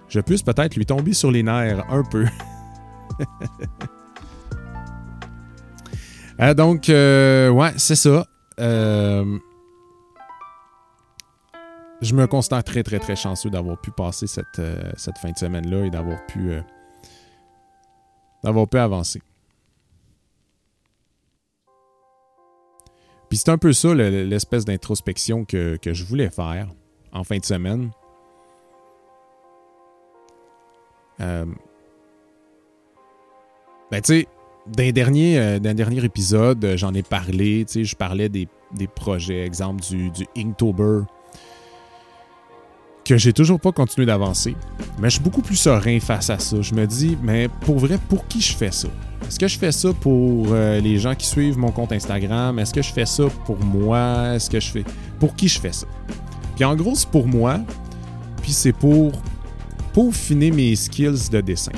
je 0.08 0.20
puisse 0.20 0.42
peut-être 0.42 0.76
lui 0.76 0.86
tomber 0.86 1.12
sur 1.12 1.30
les 1.30 1.42
nerfs 1.42 1.84
un 1.90 2.02
peu. 2.04 2.26
Euh, 6.40 6.54
donc, 6.54 6.88
euh, 6.88 7.50
ouais, 7.50 7.72
c'est 7.76 7.94
ça. 7.94 8.26
Je 12.02 12.14
me 12.14 12.26
considère 12.26 12.62
très, 12.64 12.82
très, 12.82 12.98
très 12.98 13.16
chanceux 13.16 13.48
d'avoir 13.48 13.80
pu 13.80 13.90
passer 13.90 14.26
cette, 14.26 14.60
cette 14.96 15.18
fin 15.18 15.30
de 15.30 15.38
semaine-là 15.38 15.86
et 15.86 15.90
d'avoir 15.90 16.24
pu 16.26 16.52
d'avoir 18.42 18.68
pu 18.68 18.78
avancer. 18.78 19.22
Puis 23.32 23.38
c'est 23.38 23.48
un 23.48 23.56
peu 23.56 23.72
ça 23.72 23.94
l'espèce 23.94 24.66
d'introspection 24.66 25.46
que, 25.46 25.78
que 25.80 25.94
je 25.94 26.04
voulais 26.04 26.28
faire 26.28 26.68
en 27.12 27.24
fin 27.24 27.38
de 27.38 27.44
semaine. 27.46 27.90
Euh, 31.20 31.46
ben, 33.90 34.00
tu 34.02 34.20
sais, 34.20 34.28
d'un 34.66 34.90
dernier, 34.90 35.38
euh, 35.38 35.58
dernier 35.58 36.04
épisode, 36.04 36.62
euh, 36.64 36.76
j'en 36.76 36.92
ai 36.92 37.02
parlé. 37.02 37.64
Tu 37.64 37.72
sais, 37.72 37.84
je 37.84 37.96
parlais 37.96 38.28
des, 38.28 38.48
projets, 38.94 39.46
exemple 39.46 39.82
du, 39.82 40.10
du 40.10 40.26
Inktober, 40.36 41.04
que 43.04 43.16
j'ai 43.16 43.32
toujours 43.32 43.58
pas 43.58 43.72
continué 43.72 44.06
d'avancer. 44.06 44.54
Mais 44.98 45.10
je 45.10 45.14
suis 45.14 45.22
beaucoup 45.22 45.42
plus 45.42 45.56
serein 45.56 45.98
face 46.00 46.30
à 46.30 46.38
ça. 46.38 46.60
Je 46.60 46.74
me 46.74 46.86
dis, 46.86 47.18
mais 47.22 47.48
pour 47.48 47.78
vrai, 47.78 47.98
pour 48.08 48.26
qui 48.28 48.40
je 48.40 48.54
fais 48.54 48.70
ça? 48.70 48.88
Est-ce 49.26 49.38
que 49.38 49.48
je 49.48 49.58
fais 49.58 49.72
ça 49.72 49.92
pour 49.92 50.54
les 50.54 50.98
gens 50.98 51.14
qui 51.14 51.26
suivent 51.26 51.58
mon 51.58 51.70
compte 51.70 51.92
Instagram? 51.92 52.58
Est-ce 52.58 52.74
que 52.74 52.82
je 52.82 52.92
fais 52.92 53.06
ça 53.06 53.24
pour 53.44 53.58
moi? 53.64 54.34
Est-ce 54.34 54.50
que 54.50 54.60
je 54.60 54.70
fais. 54.70 54.84
Pour 55.18 55.34
qui 55.34 55.48
je 55.48 55.60
fais 55.60 55.72
ça? 55.72 55.86
Puis 56.56 56.64
en 56.64 56.76
gros, 56.76 56.94
c'est 56.94 57.08
pour 57.08 57.26
moi. 57.26 57.60
Puis 58.42 58.52
c'est 58.52 58.72
pour 58.72 59.12
peaufiner 59.92 60.50
mes 60.50 60.74
skills 60.76 61.30
de 61.30 61.40
dessin. 61.40 61.72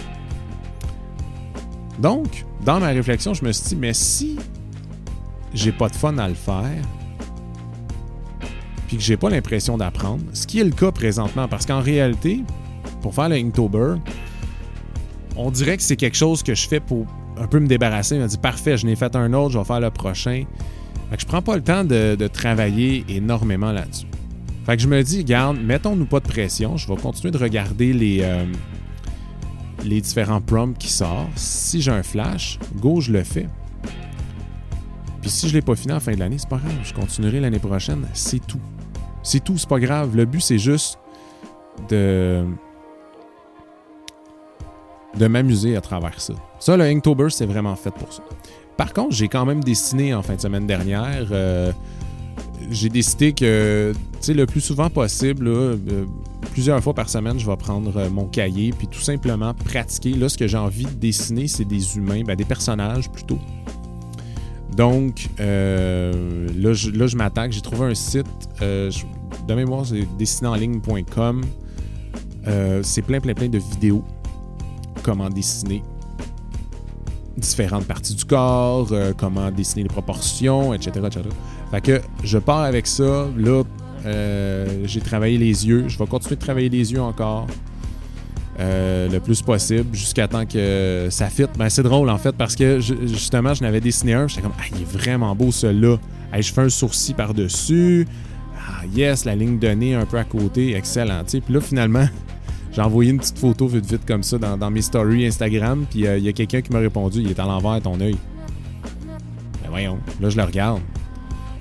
Donc, 1.98 2.44
dans 2.64 2.80
ma 2.80 2.88
réflexion, 2.88 3.34
je 3.34 3.44
me 3.44 3.52
suis 3.52 3.68
dit, 3.68 3.76
mais 3.76 3.94
si 3.94 4.36
j'ai 5.52 5.72
pas 5.72 5.88
de 5.88 5.94
fun 5.94 6.18
à 6.18 6.28
le 6.28 6.34
faire, 6.34 6.82
puis 8.94 9.00
que 9.00 9.04
j'ai 9.04 9.16
pas 9.16 9.28
l'impression 9.28 9.76
d'apprendre, 9.76 10.22
ce 10.34 10.46
qui 10.46 10.60
est 10.60 10.64
le 10.64 10.70
cas 10.70 10.92
présentement, 10.92 11.48
parce 11.48 11.66
qu'en 11.66 11.80
réalité, 11.80 12.44
pour 13.02 13.12
faire 13.12 13.28
le 13.28 13.34
Inktober, 13.34 13.96
on 15.36 15.50
dirait 15.50 15.76
que 15.76 15.82
c'est 15.82 15.96
quelque 15.96 16.16
chose 16.16 16.44
que 16.44 16.54
je 16.54 16.68
fais 16.68 16.78
pour 16.78 17.04
un 17.36 17.48
peu 17.48 17.58
me 17.58 17.66
débarrasser. 17.66 18.16
M'a 18.20 18.28
dit 18.28 18.38
parfait, 18.38 18.76
je 18.76 18.86
n'ai 18.86 18.94
fait 18.94 19.16
un 19.16 19.32
autre, 19.32 19.50
je 19.50 19.58
vais 19.58 19.64
faire 19.64 19.80
le 19.80 19.90
prochain. 19.90 20.44
Fait 21.10 21.16
que 21.16 21.22
je 21.22 21.26
prends 21.26 21.42
pas 21.42 21.56
le 21.56 21.62
temps 21.62 21.82
de, 21.82 22.28
travailler 22.28 23.04
énormément 23.08 23.72
là-dessus. 23.72 24.06
Fait 24.64 24.76
que 24.76 24.82
je 24.82 24.86
me 24.86 25.02
dis, 25.02 25.24
garde, 25.24 25.58
mettons-nous 25.60 26.06
pas 26.06 26.20
de 26.20 26.28
pression. 26.28 26.76
Je 26.76 26.86
vais 26.86 26.96
continuer 26.96 27.32
de 27.32 27.38
regarder 27.38 27.92
les, 27.92 28.20
euh, 28.22 28.46
les 29.82 30.00
différents 30.00 30.40
prompts 30.40 30.78
qui 30.78 30.88
sortent. 30.88 31.30
Si 31.34 31.82
j'ai 31.82 31.90
un 31.90 32.04
flash, 32.04 32.60
go, 32.76 33.00
je 33.00 33.10
le 33.10 33.24
fais. 33.24 33.48
Puis 35.20 35.30
si 35.30 35.48
je 35.48 35.54
l'ai 35.54 35.62
pas 35.62 35.74
fini 35.74 35.92
la 35.92 35.98
fin 35.98 36.12
de 36.12 36.20
l'année, 36.20 36.38
c'est 36.38 36.48
pas 36.48 36.58
grave. 36.58 36.78
Je 36.84 36.94
continuerai 36.94 37.40
l'année 37.40 37.58
prochaine. 37.58 38.06
C'est 38.12 38.46
tout. 38.46 38.60
C'est 39.24 39.42
tout, 39.42 39.58
c'est 39.58 39.68
pas 39.68 39.80
grave. 39.80 40.14
Le 40.14 40.24
but, 40.24 40.40
c'est 40.40 40.58
juste 40.58 40.98
de 41.88 42.44
de 45.18 45.26
m'amuser 45.26 45.76
à 45.76 45.80
travers 45.80 46.20
ça. 46.20 46.34
Ça, 46.58 46.76
le 46.76 46.84
Inktober, 46.84 47.30
c'est 47.30 47.46
vraiment 47.46 47.76
fait 47.76 47.92
pour 47.92 48.12
ça. 48.12 48.22
Par 48.76 48.92
contre, 48.92 49.14
j'ai 49.14 49.28
quand 49.28 49.46
même 49.46 49.62
dessiné 49.62 50.12
en 50.14 50.22
fin 50.22 50.34
de 50.34 50.40
semaine 50.40 50.66
dernière. 50.66 51.28
Euh, 51.30 51.72
j'ai 52.70 52.88
décidé 52.88 53.32
que, 53.32 53.92
tu 53.94 54.18
sais, 54.20 54.34
le 54.34 54.46
plus 54.46 54.60
souvent 54.60 54.90
possible, 54.90 55.46
euh, 55.48 55.76
plusieurs 56.52 56.82
fois 56.82 56.94
par 56.94 57.08
semaine, 57.08 57.38
je 57.38 57.46
vais 57.48 57.56
prendre 57.56 57.96
euh, 57.96 58.10
mon 58.10 58.26
cahier 58.26 58.72
puis 58.76 58.88
tout 58.88 59.00
simplement 59.00 59.54
pratiquer. 59.54 60.14
Là, 60.14 60.28
ce 60.28 60.38
que 60.38 60.46
j'ai 60.46 60.56
envie 60.56 60.84
de 60.84 60.90
dessiner, 60.90 61.46
c'est 61.46 61.64
des 61.64 61.96
humains, 61.96 62.22
ben, 62.24 62.36
des 62.36 62.44
personnages 62.44 63.10
plutôt. 63.10 63.38
Donc, 64.76 65.28
euh, 65.38 66.48
là, 66.56 66.72
je, 66.72 67.16
m'attaque. 67.16 67.52
J'ai 67.52 67.60
trouvé 67.60 67.86
un 67.86 67.94
site, 67.94 68.26
de 69.46 69.54
mémoire, 69.54 69.86
c'est 69.86 70.06
dessinerenligne.com. 70.18 71.42
c'est 72.82 73.02
plein, 73.02 73.20
plein, 73.20 73.34
plein 73.34 73.48
de 73.48 73.58
vidéos. 73.58 74.04
Comment 75.02 75.28
dessiner 75.28 75.82
différentes 77.36 77.86
parties 77.86 78.14
du 78.14 78.24
corps, 78.24 78.92
comment 79.18 79.50
dessiner 79.50 79.82
les 79.82 79.88
proportions, 79.88 80.72
etc., 80.72 80.92
etc. 81.06 81.28
Fait 81.70 81.80
que 81.80 82.00
je 82.22 82.38
pars 82.38 82.60
avec 82.60 82.86
ça. 82.86 83.26
Là, 83.36 83.64
euh, 84.06 84.66
j'ai 84.84 85.00
travaillé 85.00 85.38
les 85.38 85.66
yeux. 85.66 85.88
Je 85.88 85.98
vais 85.98 86.06
continuer 86.06 86.36
de 86.36 86.40
travailler 86.40 86.68
les 86.68 86.92
yeux 86.92 87.00
encore. 87.00 87.46
Euh, 88.60 89.08
le 89.08 89.18
plus 89.18 89.42
possible 89.42 89.92
jusqu'à 89.92 90.28
temps 90.28 90.46
que 90.46 91.08
ça 91.10 91.26
fit. 91.26 91.46
Ben, 91.58 91.68
c'est 91.68 91.82
drôle 91.82 92.08
en 92.08 92.18
fait 92.18 92.36
parce 92.36 92.54
que 92.54 92.78
justement, 92.78 93.52
je 93.52 93.62
n'avais 93.62 93.80
dessiné 93.80 94.14
un. 94.14 94.28
J'étais 94.28 94.42
comme, 94.42 94.52
ah, 94.58 94.64
il 94.72 94.82
est 94.82 94.92
vraiment 94.92 95.34
beau 95.34 95.50
celui-là. 95.50 95.96
je 96.38 96.52
fais 96.52 96.60
un 96.60 96.68
sourcil 96.68 97.14
par-dessus. 97.14 98.06
Yes, 98.92 99.24
la 99.24 99.34
ligne 99.34 99.58
de 99.58 99.68
nez 99.68 99.94
un 99.94 100.06
peu 100.06 100.18
à 100.18 100.24
côté. 100.24 100.74
Excellent. 100.74 101.22
Puis 101.24 101.42
là, 101.48 101.60
finalement, 101.60 102.06
j'ai 102.72 102.82
envoyé 102.82 103.10
une 103.10 103.18
petite 103.18 103.38
photo 103.38 103.66
vite 103.66 103.86
vite 103.86 104.06
comme 104.06 104.22
ça 104.22 104.38
dans, 104.38 104.70
mes 104.70 104.82
stories 104.82 105.26
Instagram. 105.26 105.86
Puis 105.90 106.06
euh, 106.06 106.18
il 106.18 106.24
y 106.24 106.28
a 106.28 106.32
quelqu'un 106.32 106.60
qui 106.60 106.72
m'a 106.72 106.80
répondu, 106.80 107.20
il 107.20 107.30
est 107.30 107.38
à 107.38 107.44
l'envers 107.44 107.80
ton 107.80 108.00
œil. 108.00 108.16
Ben 109.62 109.70
voyons. 109.70 109.98
Là, 110.20 110.30
je 110.30 110.36
le 110.36 110.44
regarde. 110.44 110.80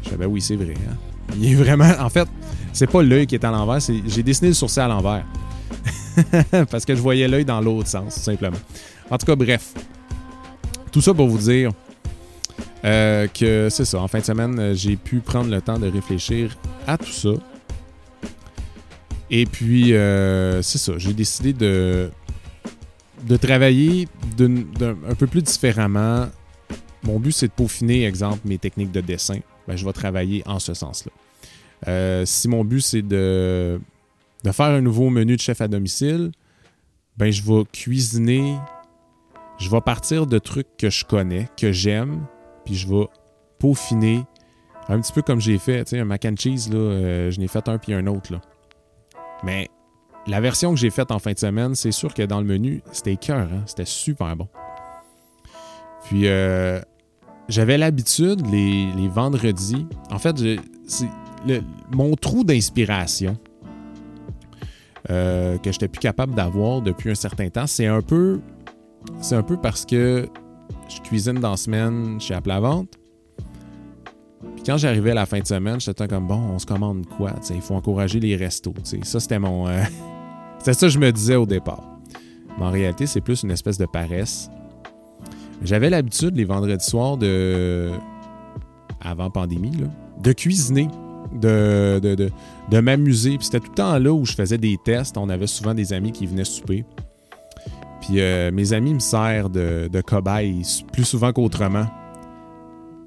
Je 0.03 0.09
dis, 0.09 0.15
ben 0.15 0.27
oui, 0.27 0.41
c'est 0.41 0.55
vrai. 0.55 0.73
Hein. 0.89 0.95
Il 1.37 1.51
est 1.51 1.55
vraiment. 1.55 1.91
En 1.99 2.09
fait, 2.09 2.27
c'est 2.73 2.89
pas 2.89 3.03
l'œil 3.03 3.27
qui 3.27 3.35
est 3.35 3.45
à 3.45 3.51
l'envers, 3.51 3.79
j'ai 4.07 4.23
dessiné 4.23 4.49
le 4.49 4.53
sourcil 4.55 4.81
à 4.81 4.87
l'envers. 4.87 5.25
Parce 6.69 6.85
que 6.85 6.95
je 6.95 7.01
voyais 7.01 7.27
l'œil 7.27 7.45
dans 7.45 7.61
l'autre 7.61 7.87
sens, 7.87 8.15
tout 8.15 8.21
simplement. 8.21 8.57
En 9.09 9.17
tout 9.17 9.25
cas, 9.25 9.35
bref. 9.35 9.73
Tout 10.91 11.01
ça 11.01 11.13
pour 11.13 11.27
vous 11.27 11.39
dire 11.39 11.71
euh, 12.85 13.27
que 13.27 13.67
c'est 13.69 13.85
ça. 13.85 13.99
En 13.99 14.07
fin 14.07 14.19
de 14.19 14.23
semaine, 14.25 14.59
euh, 14.59 14.73
j'ai 14.73 14.95
pu 14.95 15.19
prendre 15.19 15.49
le 15.49 15.61
temps 15.61 15.79
de 15.79 15.87
réfléchir 15.87 16.55
à 16.87 16.97
tout 16.97 17.11
ça. 17.11 17.33
Et 19.29 19.45
puis, 19.45 19.93
euh, 19.93 20.61
c'est 20.61 20.77
ça. 20.77 20.93
J'ai 20.97 21.13
décidé 21.13 21.53
de, 21.53 22.11
de 23.27 23.37
travailler 23.37 24.07
un 24.39 25.15
peu 25.15 25.27
plus 25.27 25.41
différemment. 25.41 26.27
Mon 27.03 27.19
but, 27.19 27.31
c'est 27.31 27.47
de 27.47 27.53
peaufiner, 27.53 28.05
exemple, 28.05 28.41
mes 28.45 28.57
techniques 28.57 28.91
de 28.91 29.01
dessin 29.01 29.39
ben, 29.67 29.75
je 29.75 29.85
vais 29.85 29.93
travailler 29.93 30.43
en 30.45 30.59
ce 30.59 30.73
sens-là. 30.73 31.11
Euh, 31.87 32.25
si 32.25 32.47
mon 32.47 32.63
but, 32.63 32.81
c'est 32.81 33.01
de, 33.01 33.79
de, 34.43 34.51
faire 34.51 34.67
un 34.67 34.81
nouveau 34.81 35.09
menu 35.09 35.35
de 35.35 35.41
chef 35.41 35.61
à 35.61 35.67
domicile, 35.67 36.31
ben, 37.17 37.31
je 37.31 37.43
vais 37.43 37.63
cuisiner. 37.71 38.57
Je 39.59 39.69
vais 39.69 39.81
partir 39.81 40.27
de 40.27 40.39
trucs 40.39 40.75
que 40.77 40.89
je 40.89 41.05
connais, 41.05 41.47
que 41.57 41.71
j'aime, 41.71 42.25
puis 42.65 42.75
je 42.75 42.87
vais 42.87 43.07
peaufiner 43.59 44.23
un 44.89 44.99
petit 44.99 45.13
peu 45.13 45.21
comme 45.21 45.39
j'ai 45.39 45.57
fait. 45.57 45.83
Tu 45.85 45.91
sais, 45.91 45.99
un 45.99 46.05
mac 46.05 46.25
and 46.25 46.35
cheese, 46.37 46.69
là, 46.69 46.77
euh, 46.77 47.31
je 47.31 47.39
n'ai 47.39 47.47
fait 47.47 47.67
un 47.67 47.77
puis 47.77 47.93
un 47.93 48.07
autre. 48.07 48.33
Là. 48.33 48.41
Mais 49.43 49.69
la 50.27 50.41
version 50.41 50.71
que 50.71 50.79
j'ai 50.79 50.89
faite 50.89 51.11
en 51.11 51.19
fin 51.19 51.33
de 51.33 51.39
semaine, 51.39 51.75
c'est 51.75 51.91
sûr 51.91 52.13
que 52.13 52.23
dans 52.23 52.39
le 52.39 52.45
menu, 52.45 52.81
c'était 52.91 53.15
cœur. 53.15 53.47
Hein? 53.51 53.63
C'était 53.65 53.85
super 53.85 54.35
bon. 54.35 54.47
Puis, 56.05 56.27
euh, 56.27 56.81
j'avais 57.47 57.77
l'habitude 57.77 58.45
les, 58.47 59.07
vendredis. 59.07 59.87
En 60.11 60.19
fait, 60.19 60.35
mon 61.91 62.15
trou 62.15 62.43
d'inspiration 62.43 63.37
euh, 65.09 65.57
que 65.57 65.71
je 65.71 65.75
n'étais 65.75 65.87
plus 65.89 65.99
capable 65.99 66.33
d'avoir 66.33 66.81
depuis 66.81 67.11
un 67.11 67.15
certain 67.15 67.49
temps, 67.49 67.67
c'est 67.67 67.87
un 67.87 68.01
peu. 68.01 68.39
C'est 69.19 69.35
un 69.35 69.43
peu 69.43 69.57
parce 69.57 69.85
que 69.85 70.29
je 70.87 71.01
cuisine 71.01 71.33
dans 71.33 71.51
la 71.51 71.57
semaine 71.57 72.21
chez 72.21 72.33
Apple 72.33 72.53
Vente. 72.53 72.97
Quand 74.65 74.77
j'arrivais 74.77 75.11
à 75.11 75.15
la 75.15 75.25
fin 75.25 75.39
de 75.39 75.45
semaine, 75.45 75.79
j'étais 75.81 76.07
comme 76.07 76.25
bon, 76.25 76.39
on 76.53 76.57
se 76.57 76.65
commande 76.65 77.05
quoi? 77.17 77.33
il 77.53 77.61
faut 77.61 77.75
encourager 77.75 78.21
les 78.21 78.37
restos. 78.37 78.73
Ça, 79.03 79.19
c'était 79.19 79.39
mon. 79.39 79.67
Euh, 79.67 79.83
c'est 80.59 80.73
ça 80.73 80.87
que 80.87 80.93
je 80.93 80.99
me 80.99 81.11
disais 81.11 81.35
au 81.35 81.45
départ. 81.45 81.83
Mais 82.57 82.65
en 82.65 82.71
réalité, 82.71 83.05
c'est 83.05 83.19
plus 83.19 83.43
une 83.43 83.51
espèce 83.51 83.77
de 83.77 83.85
paresse. 83.85 84.49
J'avais 85.63 85.89
l'habitude 85.89 86.37
les 86.37 86.45
vendredis 86.45 86.85
soirs 86.85 87.17
de. 87.17 87.91
avant 89.01 89.29
pandémie, 89.29 89.73
de 90.21 90.31
cuisiner, 90.31 90.87
de, 91.33 91.99
de, 91.99 92.79
m'amuser. 92.79 93.37
Puis 93.37 93.45
c'était 93.45 93.59
tout 93.59 93.69
le 93.69 93.75
temps 93.75 93.99
là 93.99 94.13
où 94.13 94.25
je 94.25 94.33
faisais 94.33 94.57
des 94.57 94.77
tests. 94.85 95.17
On 95.17 95.27
avait 95.27 95.47
souvent 95.47 95.73
des 95.73 95.91
amis 95.91 96.13
qui 96.13 96.25
venaient 96.25 96.45
souper. 96.45 96.85
Puis 97.99 98.21
euh, 98.21 98.49
mes 98.51 98.71
amis 98.71 98.93
me 98.93 98.99
servent 98.99 99.51
de, 99.51 99.89
de 99.91 100.01
plus 100.91 101.03
souvent 101.03 101.33
qu'autrement. 101.33 101.87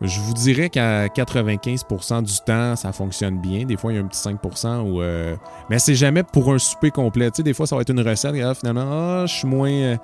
Je 0.03 0.21
vous 0.21 0.35
dirais 0.35 0.69
qu'à 0.69 1.07
95% 1.07 2.23
du 2.23 2.41
temps, 2.45 2.77
ça 2.77 2.93
fonctionne 2.93 3.39
bien. 3.39 3.65
Des 3.65 3.77
fois, 3.77 3.93
il 3.93 3.97
y 3.97 3.99
a 3.99 4.03
un 4.03 4.07
petit 4.07 4.21
5% 4.21 4.81
où. 4.81 5.01
Euh, 5.01 5.37
mais 5.71 5.79
c'est 5.79 5.95
jamais 5.95 6.23
pour 6.23 6.53
un 6.53 6.59
souper 6.59 6.91
complet. 6.91 7.31
Tu 7.31 7.39
sais, 7.39 7.43
des 7.43 7.55
fois, 7.55 7.67
ça 7.67 7.77
va 7.77 7.83
être 7.83 7.91
une 7.91 8.07
recette. 8.07 8.35
Et 8.35 8.55
finalement, 8.55 8.87
ah, 8.87 9.25
je 9.27 9.35
suis 9.35 9.49
moins. 9.49 9.71
Euh, 9.71 9.97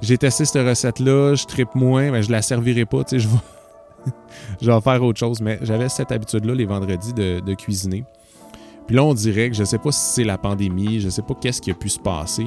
j'ai 0.00 0.16
testé 0.16 0.46
cette 0.46 0.66
recette-là, 0.66 1.34
je 1.34 1.44
tripe 1.44 1.74
moins, 1.74 2.10
mais 2.10 2.22
je 2.22 2.30
la 2.32 2.40
servirai 2.40 2.86
pas. 2.86 3.04
Tu 3.04 3.10
sais, 3.10 3.18
je 3.18 3.28
vais. 3.28 3.36
je 4.62 4.70
vais 4.70 4.80
faire 4.80 5.02
autre 5.02 5.18
chose. 5.18 5.42
Mais 5.42 5.58
j'avais 5.60 5.90
cette 5.90 6.10
habitude-là 6.10 6.54
les 6.54 6.64
vendredis 6.64 7.12
de, 7.12 7.54
cuisiner. 7.54 8.04
Puis 8.86 8.96
là, 8.96 9.04
on 9.04 9.14
dirait 9.14 9.50
que 9.50 9.56
je 9.56 9.64
sais 9.64 9.78
pas 9.78 9.92
si 9.92 10.00
c'est 10.00 10.24
la 10.24 10.38
pandémie, 10.38 11.00
je 11.00 11.08
sais 11.08 11.22
pas 11.22 11.34
qu'est-ce 11.34 11.60
qui 11.60 11.70
a 11.70 11.74
pu 11.74 11.90
se 11.90 11.98
passer. 11.98 12.46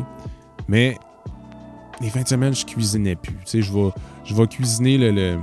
Mais 0.68 0.98
les 2.02 2.10
fins 2.10 2.22
de 2.22 2.28
semaine, 2.28 2.56
je 2.56 2.66
cuisinais 2.66 3.16
plus. 3.16 3.38
Tu 3.46 3.46
sais, 3.46 3.62
je 3.62 3.72
vais, 3.72 3.90
je 4.24 4.36
vais 4.36 4.48
cuisiner 4.48 4.98
le 4.98 5.38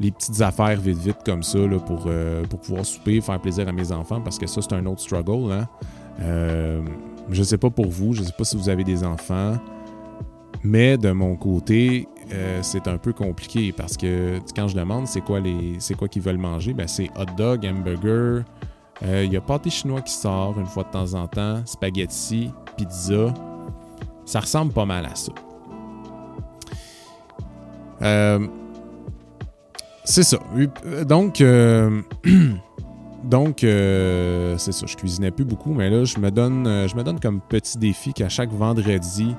les 0.00 0.10
petites 0.10 0.40
affaires 0.40 0.80
vite 0.80 0.98
vite 0.98 1.18
comme 1.24 1.42
ça 1.42 1.58
pour, 1.86 2.04
euh, 2.06 2.44
pour 2.44 2.60
pouvoir 2.60 2.84
souper, 2.84 3.20
faire 3.20 3.40
plaisir 3.40 3.68
à 3.68 3.72
mes 3.72 3.92
enfants 3.92 4.20
parce 4.20 4.38
que 4.38 4.46
ça 4.46 4.60
c'est 4.62 4.72
un 4.72 4.86
autre 4.86 5.00
struggle. 5.00 5.52
Hein? 5.52 5.68
Euh, 6.20 6.82
je 7.30 7.42
sais 7.42 7.58
pas 7.58 7.70
pour 7.70 7.88
vous, 7.88 8.12
je 8.12 8.22
sais 8.22 8.32
pas 8.36 8.44
si 8.44 8.56
vous 8.56 8.68
avez 8.68 8.84
des 8.84 9.04
enfants, 9.04 9.54
mais 10.62 10.98
de 10.98 11.10
mon 11.12 11.36
côté, 11.36 12.08
euh, 12.32 12.58
c'est 12.62 12.88
un 12.88 12.98
peu 12.98 13.12
compliqué 13.12 13.72
parce 13.72 13.96
que 13.96 14.38
quand 14.54 14.68
je 14.68 14.76
demande 14.76 15.06
c'est 15.06 15.20
quoi 15.20 15.40
c'est 15.78 15.94
quoi 15.94 16.08
qu'ils 16.08 16.22
veulent 16.22 16.38
manger, 16.38 16.74
ben 16.74 16.88
c'est 16.88 17.10
hot 17.16 17.26
dog, 17.36 17.66
hamburger. 17.66 18.44
Il 19.02 19.30
y 19.32 19.36
a 19.36 19.40
pâté 19.40 19.70
chinois 19.70 20.00
qui 20.00 20.12
sort 20.12 20.58
une 20.58 20.66
fois 20.66 20.84
de 20.84 20.90
temps 20.90 21.14
en 21.14 21.26
temps, 21.26 21.60
spaghetti, 21.66 22.50
pizza. 22.76 23.34
Ça 24.24 24.40
ressemble 24.40 24.72
pas 24.72 24.86
mal 24.86 25.04
à 25.04 25.14
ça. 25.14 25.32
C'est 30.04 30.22
ça. 30.22 30.38
Donc, 31.06 31.42
Donc, 33.24 33.64
euh, 33.64 34.56
c'est 34.58 34.72
ça, 34.72 34.84
je 34.86 34.96
cuisinais 34.96 35.30
plus 35.30 35.46
beaucoup, 35.46 35.72
mais 35.72 35.88
là, 35.88 36.04
je 36.04 36.18
me 36.18 36.30
donne, 36.30 36.66
euh, 36.66 36.86
je 36.86 36.94
me 36.94 37.02
donne 37.02 37.18
comme 37.18 37.40
petit 37.40 37.78
défi 37.78 38.12
qu'à 38.12 38.28
chaque 38.28 38.52
vendredi, 38.52 39.34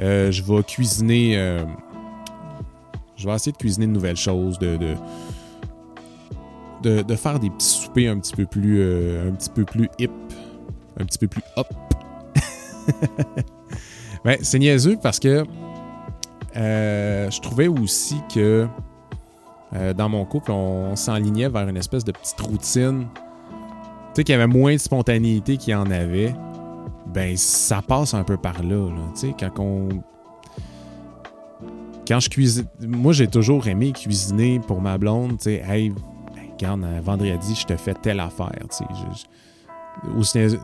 euh, 0.00 0.32
je 0.32 0.42
vais 0.42 0.62
cuisiner. 0.62 1.34
je 3.16 3.28
vais 3.28 3.34
essayer 3.34 3.52
de 3.52 3.58
cuisiner 3.58 3.86
de 3.86 3.92
nouvelles 3.92 4.16
choses, 4.16 4.58
de, 4.58 4.78
de, 6.82 7.16
faire 7.16 7.38
des 7.38 7.50
petits 7.50 7.66
soupers 7.66 8.08
un 8.08 8.18
petit 8.18 8.34
peu 8.34 8.46
plus, 8.46 8.82
un 8.82 9.32
petit 9.32 9.50
peu 9.50 9.64
plus 9.64 9.90
hip, 9.98 10.10
un 10.98 11.04
petit 11.04 11.18
peu 11.18 11.28
plus 11.28 11.42
hop. 11.56 11.68
ben, 14.24 14.38
c'est 14.40 14.58
niaiseux 14.58 14.96
parce 15.02 15.18
que 15.18 15.44
je 16.54 17.40
trouvais 17.40 17.68
aussi 17.68 18.16
que 18.34 18.66
euh, 19.74 19.92
dans 19.92 20.08
mon 20.08 20.24
couple, 20.24 20.50
on, 20.50 20.96
s'enlignait 20.96 21.48
vers 21.48 21.68
une 21.68 21.76
espèce 21.76 22.04
de 22.04 22.12
petite 22.12 22.40
routine. 22.40 23.06
Tu 23.12 23.20
sais, 24.14 24.24
qu'il 24.24 24.32
y 24.32 24.36
avait 24.36 24.46
moins 24.46 24.74
de 24.74 24.78
spontanéité 24.78 25.56
qu'il 25.56 25.72
y 25.72 25.74
en 25.74 25.90
avait. 25.90 26.34
Ben, 27.06 27.36
ça 27.36 27.82
passe 27.82 28.14
un 28.14 28.24
peu 28.24 28.36
par 28.36 28.62
là. 28.62 28.90
Tu 29.14 29.20
sais, 29.20 29.34
quand 29.38 29.58
on. 29.58 29.88
Quand 32.06 32.20
je 32.20 32.30
cuisine. 32.30 32.66
Moi, 32.86 33.12
j'ai 33.12 33.26
toujours 33.26 33.66
aimé 33.68 33.92
cuisiner 33.92 34.60
pour 34.60 34.80
ma 34.80 34.96
blonde. 34.96 35.38
Tu 35.38 35.44
sais, 35.44 35.62
hey, 35.68 35.92
regarde, 36.52 36.84
vendredi, 37.02 37.54
je 37.54 37.66
te 37.66 37.76
fais 37.76 37.94
telle 37.94 38.20
affaire. 38.20 38.52
Tu 38.70 38.84
sais. 40.32 40.58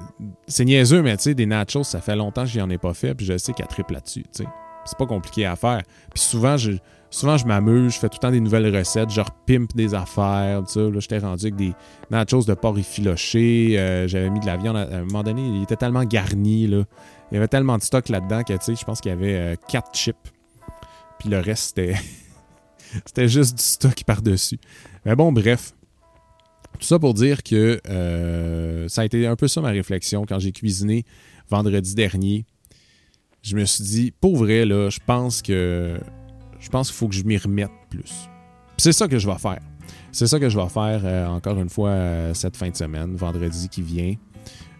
C'est 0.46 0.64
niaiseux, 0.64 1.02
mais 1.02 1.16
tu 1.16 1.24
sais, 1.24 1.34
des 1.34 1.46
nachos, 1.46 1.84
ça 1.84 2.00
fait 2.00 2.16
longtemps 2.16 2.42
que 2.42 2.48
j'y 2.48 2.62
en 2.62 2.70
ai 2.70 2.78
pas 2.78 2.94
fait, 2.94 3.14
puis 3.14 3.26
je 3.26 3.36
sais 3.36 3.52
qu'elle 3.52 3.66
triple 3.66 3.94
là-dessus. 3.94 4.22
Tu 4.32 4.44
sais. 4.44 4.48
C'est 4.84 4.98
pas 4.98 5.06
compliqué 5.06 5.46
à 5.46 5.56
faire. 5.56 5.82
Puis 6.12 6.22
souvent, 6.22 6.56
je 6.56 6.72
souvent, 7.14 7.36
je 7.36 7.46
m'amuse, 7.46 7.94
je 7.94 7.98
fais 8.00 8.08
tout 8.08 8.16
le 8.16 8.26
temps 8.26 8.30
des 8.30 8.40
nouvelles 8.40 8.76
recettes, 8.76 9.10
je 9.10 9.20
repimpe 9.20 9.74
des 9.76 9.94
affaires, 9.94 10.62
tout 10.64 10.72
ça. 10.72 10.80
Là, 10.80 10.98
j'étais 10.98 11.18
rendu 11.18 11.46
avec 11.46 11.56
des 11.56 11.72
nachos 12.10 12.42
de 12.42 12.54
porc 12.54 12.78
effiloché. 12.78 13.78
Euh, 13.78 14.08
j'avais 14.08 14.30
mis 14.30 14.40
de 14.40 14.46
la 14.46 14.56
viande. 14.56 14.76
À, 14.76 14.96
un 14.96 15.04
moment 15.04 15.22
donné, 15.22 15.46
il 15.46 15.62
était 15.62 15.76
tellement 15.76 16.04
garni, 16.04 16.66
là. 16.66 16.84
Il 17.30 17.34
y 17.34 17.38
avait 17.38 17.48
tellement 17.48 17.78
de 17.78 17.82
stock 17.82 18.08
là-dedans 18.08 18.42
que, 18.42 18.52
tu 18.52 18.58
sais, 18.60 18.74
je 18.74 18.84
pense 18.84 19.00
qu'il 19.00 19.10
y 19.10 19.14
avait 19.14 19.34
euh, 19.34 19.54
quatre 19.68 19.94
chips. 19.94 20.16
Puis 21.18 21.28
le 21.28 21.38
reste, 21.38 21.68
c'était... 21.68 21.94
c'était 23.06 23.28
juste 23.28 23.56
du 23.56 23.62
stock 23.62 24.04
par-dessus. 24.04 24.58
Mais 25.04 25.14
bon, 25.14 25.32
bref. 25.32 25.72
Tout 26.78 26.86
ça 26.86 26.98
pour 26.98 27.14
dire 27.14 27.42
que 27.44 27.80
euh, 27.88 28.88
ça 28.88 29.02
a 29.02 29.04
été 29.04 29.26
un 29.26 29.36
peu 29.36 29.46
ça 29.46 29.60
ma 29.60 29.70
réflexion 29.70 30.26
quand 30.26 30.40
j'ai 30.40 30.50
cuisiné 30.50 31.04
vendredi 31.48 31.94
dernier. 31.94 32.44
Je 33.44 33.54
me 33.56 33.64
suis 33.66 33.84
dit, 33.84 34.10
pour 34.10 34.36
vrai, 34.36 34.64
là, 34.64 34.88
je 34.88 34.98
pense 35.04 35.42
que 35.42 36.00
je 36.58 36.70
pense 36.70 36.88
qu'il 36.88 36.96
faut 36.96 37.08
que 37.08 37.14
je 37.14 37.24
m'y 37.24 37.36
remette 37.36 37.70
plus. 37.90 38.26
C'est 38.78 38.92
ça 38.92 39.06
que 39.06 39.18
je 39.18 39.28
vais 39.28 39.36
faire. 39.36 39.60
C'est 40.12 40.26
ça 40.26 40.40
que 40.40 40.48
je 40.48 40.58
vais 40.58 40.68
faire 40.68 41.02
euh, 41.04 41.26
encore 41.26 41.60
une 41.60 41.68
fois 41.68 41.90
euh, 41.90 42.32
cette 42.32 42.56
fin 42.56 42.70
de 42.70 42.76
semaine, 42.76 43.16
vendredi 43.16 43.68
qui 43.68 43.82
vient. 43.82 44.14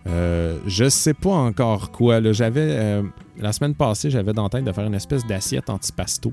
Euh, 0.07 0.59
je 0.67 0.89
sais 0.89 1.13
pas 1.13 1.33
encore 1.35 1.91
quoi. 1.91 2.23
J'avais 2.33 3.03
la 3.37 3.53
semaine 3.53 3.75
passée, 3.75 4.09
j'avais 4.09 4.33
dans 4.33 4.49
tête 4.49 4.65
de 4.65 4.73
faire 4.73 4.87
une 4.87 4.95
espèce 4.95 5.27
d'assiette 5.27 5.69
antipasto 5.69 6.33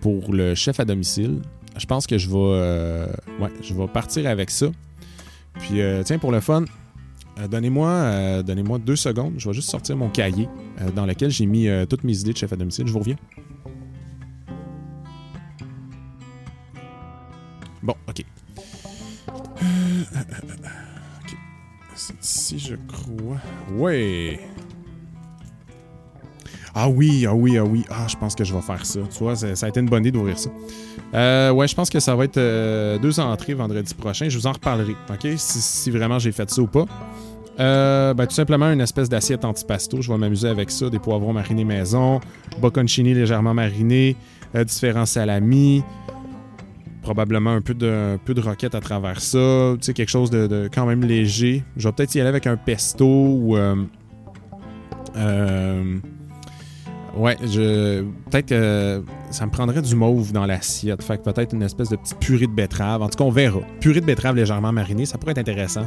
pour 0.00 0.32
le 0.32 0.56
chef 0.56 0.80
à 0.80 0.84
domicile. 0.84 1.40
Je 1.76 1.86
pense 1.86 2.06
que 2.08 2.18
je 2.18 2.28
vais, 2.28 3.06
ouais, 3.40 3.52
je 3.62 3.74
vais 3.74 3.86
partir 3.86 4.26
avec 4.26 4.50
ça. 4.50 4.66
Puis 5.60 5.80
tiens 6.04 6.18
pour 6.18 6.32
le 6.32 6.40
fun, 6.40 6.64
donnez-moi, 7.50 8.42
donnez-moi 8.42 8.78
deux 8.78 8.96
secondes. 8.96 9.34
Je 9.36 9.48
vais 9.48 9.54
juste 9.54 9.70
sortir 9.70 9.96
mon 9.96 10.08
cahier 10.08 10.48
dans 10.96 11.06
lequel 11.06 11.30
j'ai 11.30 11.46
mis 11.46 11.68
toutes 11.88 12.04
mes 12.04 12.18
idées 12.18 12.32
de 12.32 12.38
chef 12.38 12.52
à 12.52 12.56
domicile. 12.56 12.86
Je 12.86 12.92
vous 12.92 12.98
reviens. 12.98 13.16
Bon, 17.82 17.94
ok. 18.08 18.24
ok. 21.22 21.36
C'est 21.94 22.22
ici, 22.22 22.58
je 22.58 22.74
crois. 22.74 23.38
Ouais. 23.76 24.40
Ah 26.74 26.88
oui, 26.88 27.26
ah 27.26 27.34
oui, 27.34 27.56
ah 27.58 27.64
oui. 27.64 27.84
Ah, 27.90 28.06
je 28.08 28.16
pense 28.16 28.34
que 28.34 28.44
je 28.44 28.54
vais 28.54 28.60
faire 28.60 28.84
ça. 28.84 29.00
Tu 29.10 29.18
vois, 29.18 29.34
ça, 29.36 29.48
a 29.48 29.68
été 29.68 29.80
une 29.80 29.88
bonne 29.88 30.02
idée 30.02 30.12
d'ouvrir 30.12 30.38
ça. 30.38 30.50
Euh, 31.14 31.50
ouais, 31.50 31.66
je 31.66 31.74
pense 31.74 31.90
que 31.90 31.98
ça 31.98 32.14
va 32.14 32.24
être 32.24 32.36
euh, 32.36 32.98
deux 32.98 33.18
entrées 33.20 33.54
vendredi 33.54 33.94
prochain. 33.94 34.28
Je 34.28 34.38
vous 34.38 34.46
en 34.46 34.52
reparlerai, 34.52 34.94
OK? 35.10 35.26
Si, 35.36 35.90
vraiment 35.90 36.18
j'ai 36.18 36.32
fait 36.32 36.48
ça 36.50 36.60
ou 36.60 36.66
pas. 36.66 36.84
Euh, 37.58 38.14
ben, 38.14 38.26
tout 38.26 38.34
simplement 38.34 38.70
une 38.70 38.80
espèce 38.80 39.08
d'assiette 39.08 39.44
antipasto. 39.44 40.00
Je 40.00 40.12
vais 40.12 40.18
m'amuser 40.18 40.48
avec 40.48 40.70
ça. 40.70 40.90
Des 40.90 40.98
poivrons 40.98 41.32
marinés 41.32 41.64
maison, 41.64 42.20
bocconcini 42.60 43.14
légèrement 43.14 43.54
marinés, 43.54 44.16
différents 44.54 45.06
salamis 45.06 45.82
probablement 47.08 47.52
un 47.52 47.62
peu 47.62 47.72
de, 47.72 48.18
peu 48.26 48.34
de 48.34 48.40
roquette 48.42 48.74
à 48.74 48.80
travers 48.80 49.22
ça. 49.22 49.38
Tu 49.38 49.78
sais, 49.86 49.94
quelque 49.94 50.10
chose 50.10 50.30
de, 50.30 50.68
quand 50.70 50.84
même 50.84 51.02
léger. 51.02 51.64
Je 51.78 51.88
vais 51.88 51.92
peut-être 51.92 52.14
y 52.14 52.20
aller 52.20 52.28
avec 52.28 52.46
un 52.46 52.56
pesto 52.56 53.06
ou. 53.06 53.56
Euh, 53.56 53.76
euh, 55.16 55.98
ouais, 57.18 57.36
je. 57.42 58.02
Peut-être 58.30 58.46
que 58.46 59.04
ça 59.30 59.46
me 59.46 59.50
prendrait 59.50 59.82
du 59.82 59.94
mauve 59.94 60.32
dans 60.32 60.46
l'assiette. 60.46 61.02
Fait 61.02 61.18
que 61.18 61.30
peut-être 61.30 61.54
une 61.54 61.62
espèce 61.62 61.88
de 61.88 61.96
petite 61.96 62.18
purée 62.18 62.46
de 62.46 62.52
betterave. 62.52 63.02
En 63.02 63.08
tout 63.08 63.18
cas, 63.18 63.24
on 63.24 63.30
verra. 63.30 63.60
Purée 63.80 64.00
de 64.00 64.06
betterave 64.06 64.36
légèrement 64.36 64.72
marinée, 64.72 65.06
ça 65.06 65.18
pourrait 65.18 65.32
être 65.32 65.38
intéressant. 65.38 65.86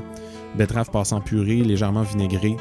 Betterave 0.58 0.90
passant 0.92 1.22
purée, 1.22 1.58
légèrement 1.64 2.04
vinaigrée. 2.04 2.56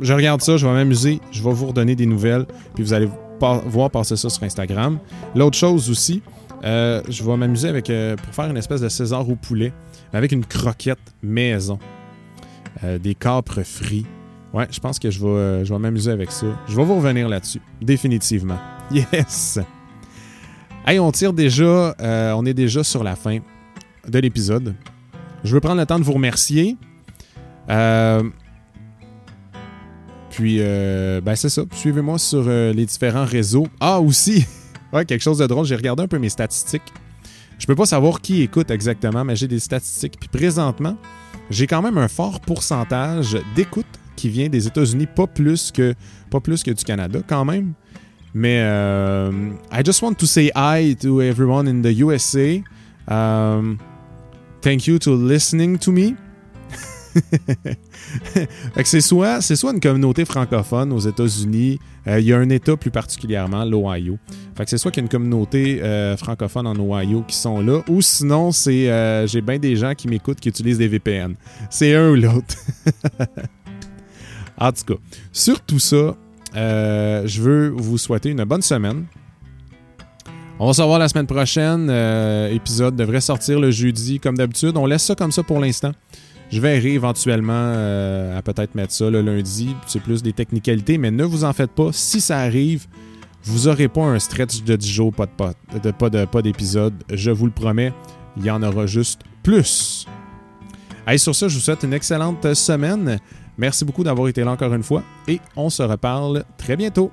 Je 0.00 0.12
regarde 0.12 0.42
ça, 0.42 0.56
je 0.56 0.66
vais 0.66 0.72
m'amuser, 0.72 1.20
je 1.30 1.42
vais 1.42 1.52
vous 1.52 1.66
redonner 1.66 1.94
des 1.94 2.06
nouvelles, 2.06 2.46
puis 2.74 2.82
vous 2.82 2.92
allez 2.92 3.08
voir 3.38 3.90
passer 3.90 4.16
ça 4.16 4.28
sur 4.28 4.42
Instagram. 4.42 4.98
L'autre 5.34 5.56
chose 5.56 5.90
aussi, 5.90 6.22
euh, 6.64 7.02
je 7.08 7.22
vais 7.22 7.36
m'amuser 7.36 7.68
avec 7.68 7.90
euh, 7.90 8.16
pour 8.16 8.34
faire 8.34 8.46
une 8.50 8.56
espèce 8.56 8.80
de 8.80 8.88
César 8.88 9.28
au 9.28 9.36
poulet 9.36 9.72
avec 10.12 10.32
une 10.32 10.44
croquette 10.44 10.98
maison. 11.22 11.78
Euh, 12.82 12.98
des 12.98 13.14
capres 13.14 13.62
frits. 13.62 14.06
Ouais, 14.54 14.68
je 14.70 14.78
pense 14.78 15.00
que 15.00 15.10
je 15.10 15.18
vais, 15.18 15.64
je 15.64 15.72
vais 15.72 15.78
m'amuser 15.80 16.12
avec 16.12 16.30
ça. 16.30 16.46
Je 16.68 16.76
vais 16.76 16.84
vous 16.84 16.94
revenir 16.94 17.28
là-dessus. 17.28 17.60
Définitivement. 17.82 18.58
Yes! 18.90 19.58
Hey, 20.86 21.00
on 21.00 21.10
tire 21.10 21.32
déjà. 21.32 21.94
on 22.36 22.44
est 22.44 22.52
déjà 22.52 22.84
sur 22.84 23.02
la 23.02 23.16
fin 23.16 23.38
de 24.06 24.18
l'épisode. 24.18 24.74
Je 25.42 25.54
veux 25.54 25.60
prendre 25.60 25.80
le 25.80 25.86
temps 25.86 25.98
de 25.98 26.04
vous 26.04 26.12
remercier. 26.12 26.76
puis, 30.30 30.58
ben 30.58 31.34
c'est 31.34 31.48
ça. 31.48 31.62
Suivez-moi 31.72 32.18
sur 32.18 32.44
les 32.44 32.86
différents 32.86 33.24
réseaux. 33.24 33.66
Ah, 33.80 34.00
aussi! 34.00 34.46
Ouais, 34.92 35.04
quelque 35.04 35.22
chose 35.22 35.38
de 35.38 35.46
drôle. 35.48 35.64
J'ai 35.64 35.74
regardé 35.74 36.04
un 36.04 36.06
peu 36.06 36.20
mes 36.20 36.28
statistiques. 36.28 36.92
Je 37.58 37.66
peux 37.66 37.74
pas 37.74 37.86
savoir 37.86 38.20
qui 38.20 38.42
écoute 38.42 38.70
exactement, 38.70 39.24
mais 39.24 39.34
j'ai 39.34 39.48
des 39.48 39.58
statistiques. 39.58 40.20
Puis 40.20 40.28
présentement, 40.28 40.96
j'ai 41.50 41.66
quand 41.66 41.82
même 41.82 41.98
un 41.98 42.06
fort 42.06 42.38
pourcentage 42.38 43.36
d'écoute 43.56 43.86
qui 44.16 44.28
vient 44.28 44.48
des 44.48 44.66
États-Unis, 44.66 45.06
pas 45.06 45.26
plus 45.26 45.70
que 45.70 45.94
pas 46.30 46.40
plus 46.40 46.62
que 46.62 46.70
du 46.70 46.84
Canada 46.84 47.20
quand 47.26 47.44
même. 47.44 47.74
Mais 48.34 48.58
euh, 48.62 49.30
I 49.72 49.82
just 49.84 50.02
want 50.02 50.14
to 50.14 50.26
say 50.26 50.50
hi 50.56 50.96
to 50.96 51.20
everyone 51.22 51.68
in 51.68 51.82
the 51.82 51.96
USA. 52.00 52.60
Um, 53.06 53.78
thank 54.60 54.86
you 54.86 54.98
to 54.98 55.14
listening 55.14 55.78
to 55.78 55.92
me. 55.92 56.14
c'est 58.84 59.00
soit, 59.00 59.40
soit 59.40 59.72
une 59.72 59.80
communauté 59.80 60.24
francophone 60.24 60.92
aux 60.92 60.98
États-Unis, 60.98 61.78
euh, 62.06 62.20
il 62.20 62.26
y 62.26 62.32
a 62.32 62.38
un 62.38 62.48
État 62.50 62.76
plus 62.76 62.90
particulièrement, 62.90 63.64
l'Ohio. 63.64 64.18
Fait 64.56 64.64
que 64.64 64.70
c'est 64.70 64.78
soit 64.78 64.90
qu'il 64.90 65.02
y 65.02 65.04
a 65.04 65.06
une 65.06 65.10
communauté 65.10 65.82
euh, 65.82 66.16
francophone 66.16 66.66
en 66.66 66.74
Ohio 66.74 67.22
qui 67.26 67.36
sont 67.36 67.60
là, 67.60 67.82
ou 67.88 68.02
sinon, 68.02 68.52
c'est 68.52 68.90
euh, 68.90 69.26
j'ai 69.26 69.40
bien 69.40 69.58
des 69.58 69.76
gens 69.76 69.94
qui 69.94 70.08
m'écoutent 70.08 70.40
qui 70.40 70.48
utilisent 70.48 70.78
des 70.78 70.88
VPN. 70.88 71.34
C'est 71.70 71.94
un 71.94 72.10
ou 72.10 72.14
l'autre. 72.14 72.56
en 74.58 74.72
tout 74.72 74.94
cas, 74.94 75.00
sur 75.32 75.60
tout 75.60 75.78
ça, 75.78 76.16
je 76.54 77.40
veux 77.40 77.68
vous 77.68 77.98
souhaiter 77.98 78.30
une 78.30 78.44
bonne 78.44 78.62
semaine. 78.62 79.04
On 80.58 80.68
va 80.68 80.72
se 80.72 80.82
revoir 80.82 81.00
la 81.00 81.08
semaine 81.08 81.26
prochaine. 81.26 81.90
épisode 82.52 82.96
devrait 82.96 83.20
sortir 83.20 83.58
le 83.58 83.70
jeudi 83.70 84.20
comme 84.20 84.36
d'habitude. 84.36 84.76
On 84.76 84.86
laisse 84.86 85.02
ça 85.02 85.14
comme 85.14 85.32
ça 85.32 85.42
pour 85.42 85.58
l'instant. 85.60 85.92
Je 86.50 86.60
verrai 86.60 86.92
éventuellement 86.92 87.52
euh, 87.52 88.38
à 88.38 88.42
peut-être 88.42 88.74
mettre 88.74 88.92
ça 88.92 89.10
le 89.10 89.22
lundi. 89.22 89.74
C'est 89.86 90.00
plus 90.00 90.22
des 90.22 90.32
technicalités, 90.32 90.98
mais 90.98 91.10
ne 91.10 91.24
vous 91.24 91.44
en 91.44 91.52
faites 91.52 91.72
pas. 91.72 91.90
Si 91.92 92.20
ça 92.20 92.38
arrive, 92.38 92.86
vous 93.42 93.68
n'aurez 93.68 93.88
pas 93.88 94.02
un 94.02 94.18
stretch 94.18 94.62
de 94.62 94.76
10 94.76 94.88
jours, 94.88 95.12
pas 95.12 95.26
de, 95.26 95.90
pas, 95.90 96.10
de, 96.10 96.24
pas 96.26 96.42
d'épisode. 96.42 96.94
Je 97.12 97.30
vous 97.30 97.46
le 97.46 97.52
promets, 97.52 97.92
il 98.36 98.44
y 98.44 98.50
en 98.50 98.62
aura 98.62 98.86
juste 98.86 99.22
plus. 99.42 100.06
Allez, 101.06 101.18
sur 101.18 101.34
ça, 101.34 101.48
je 101.48 101.54
vous 101.54 101.60
souhaite 101.60 101.82
une 101.82 101.92
excellente 101.92 102.54
semaine. 102.54 103.18
Merci 103.56 103.84
beaucoup 103.84 104.04
d'avoir 104.04 104.28
été 104.28 104.42
là 104.44 104.52
encore 104.52 104.74
une 104.74 104.82
fois 104.82 105.02
et 105.28 105.40
on 105.56 105.70
se 105.70 105.82
reparle 105.82 106.44
très 106.56 106.76
bientôt. 106.76 107.10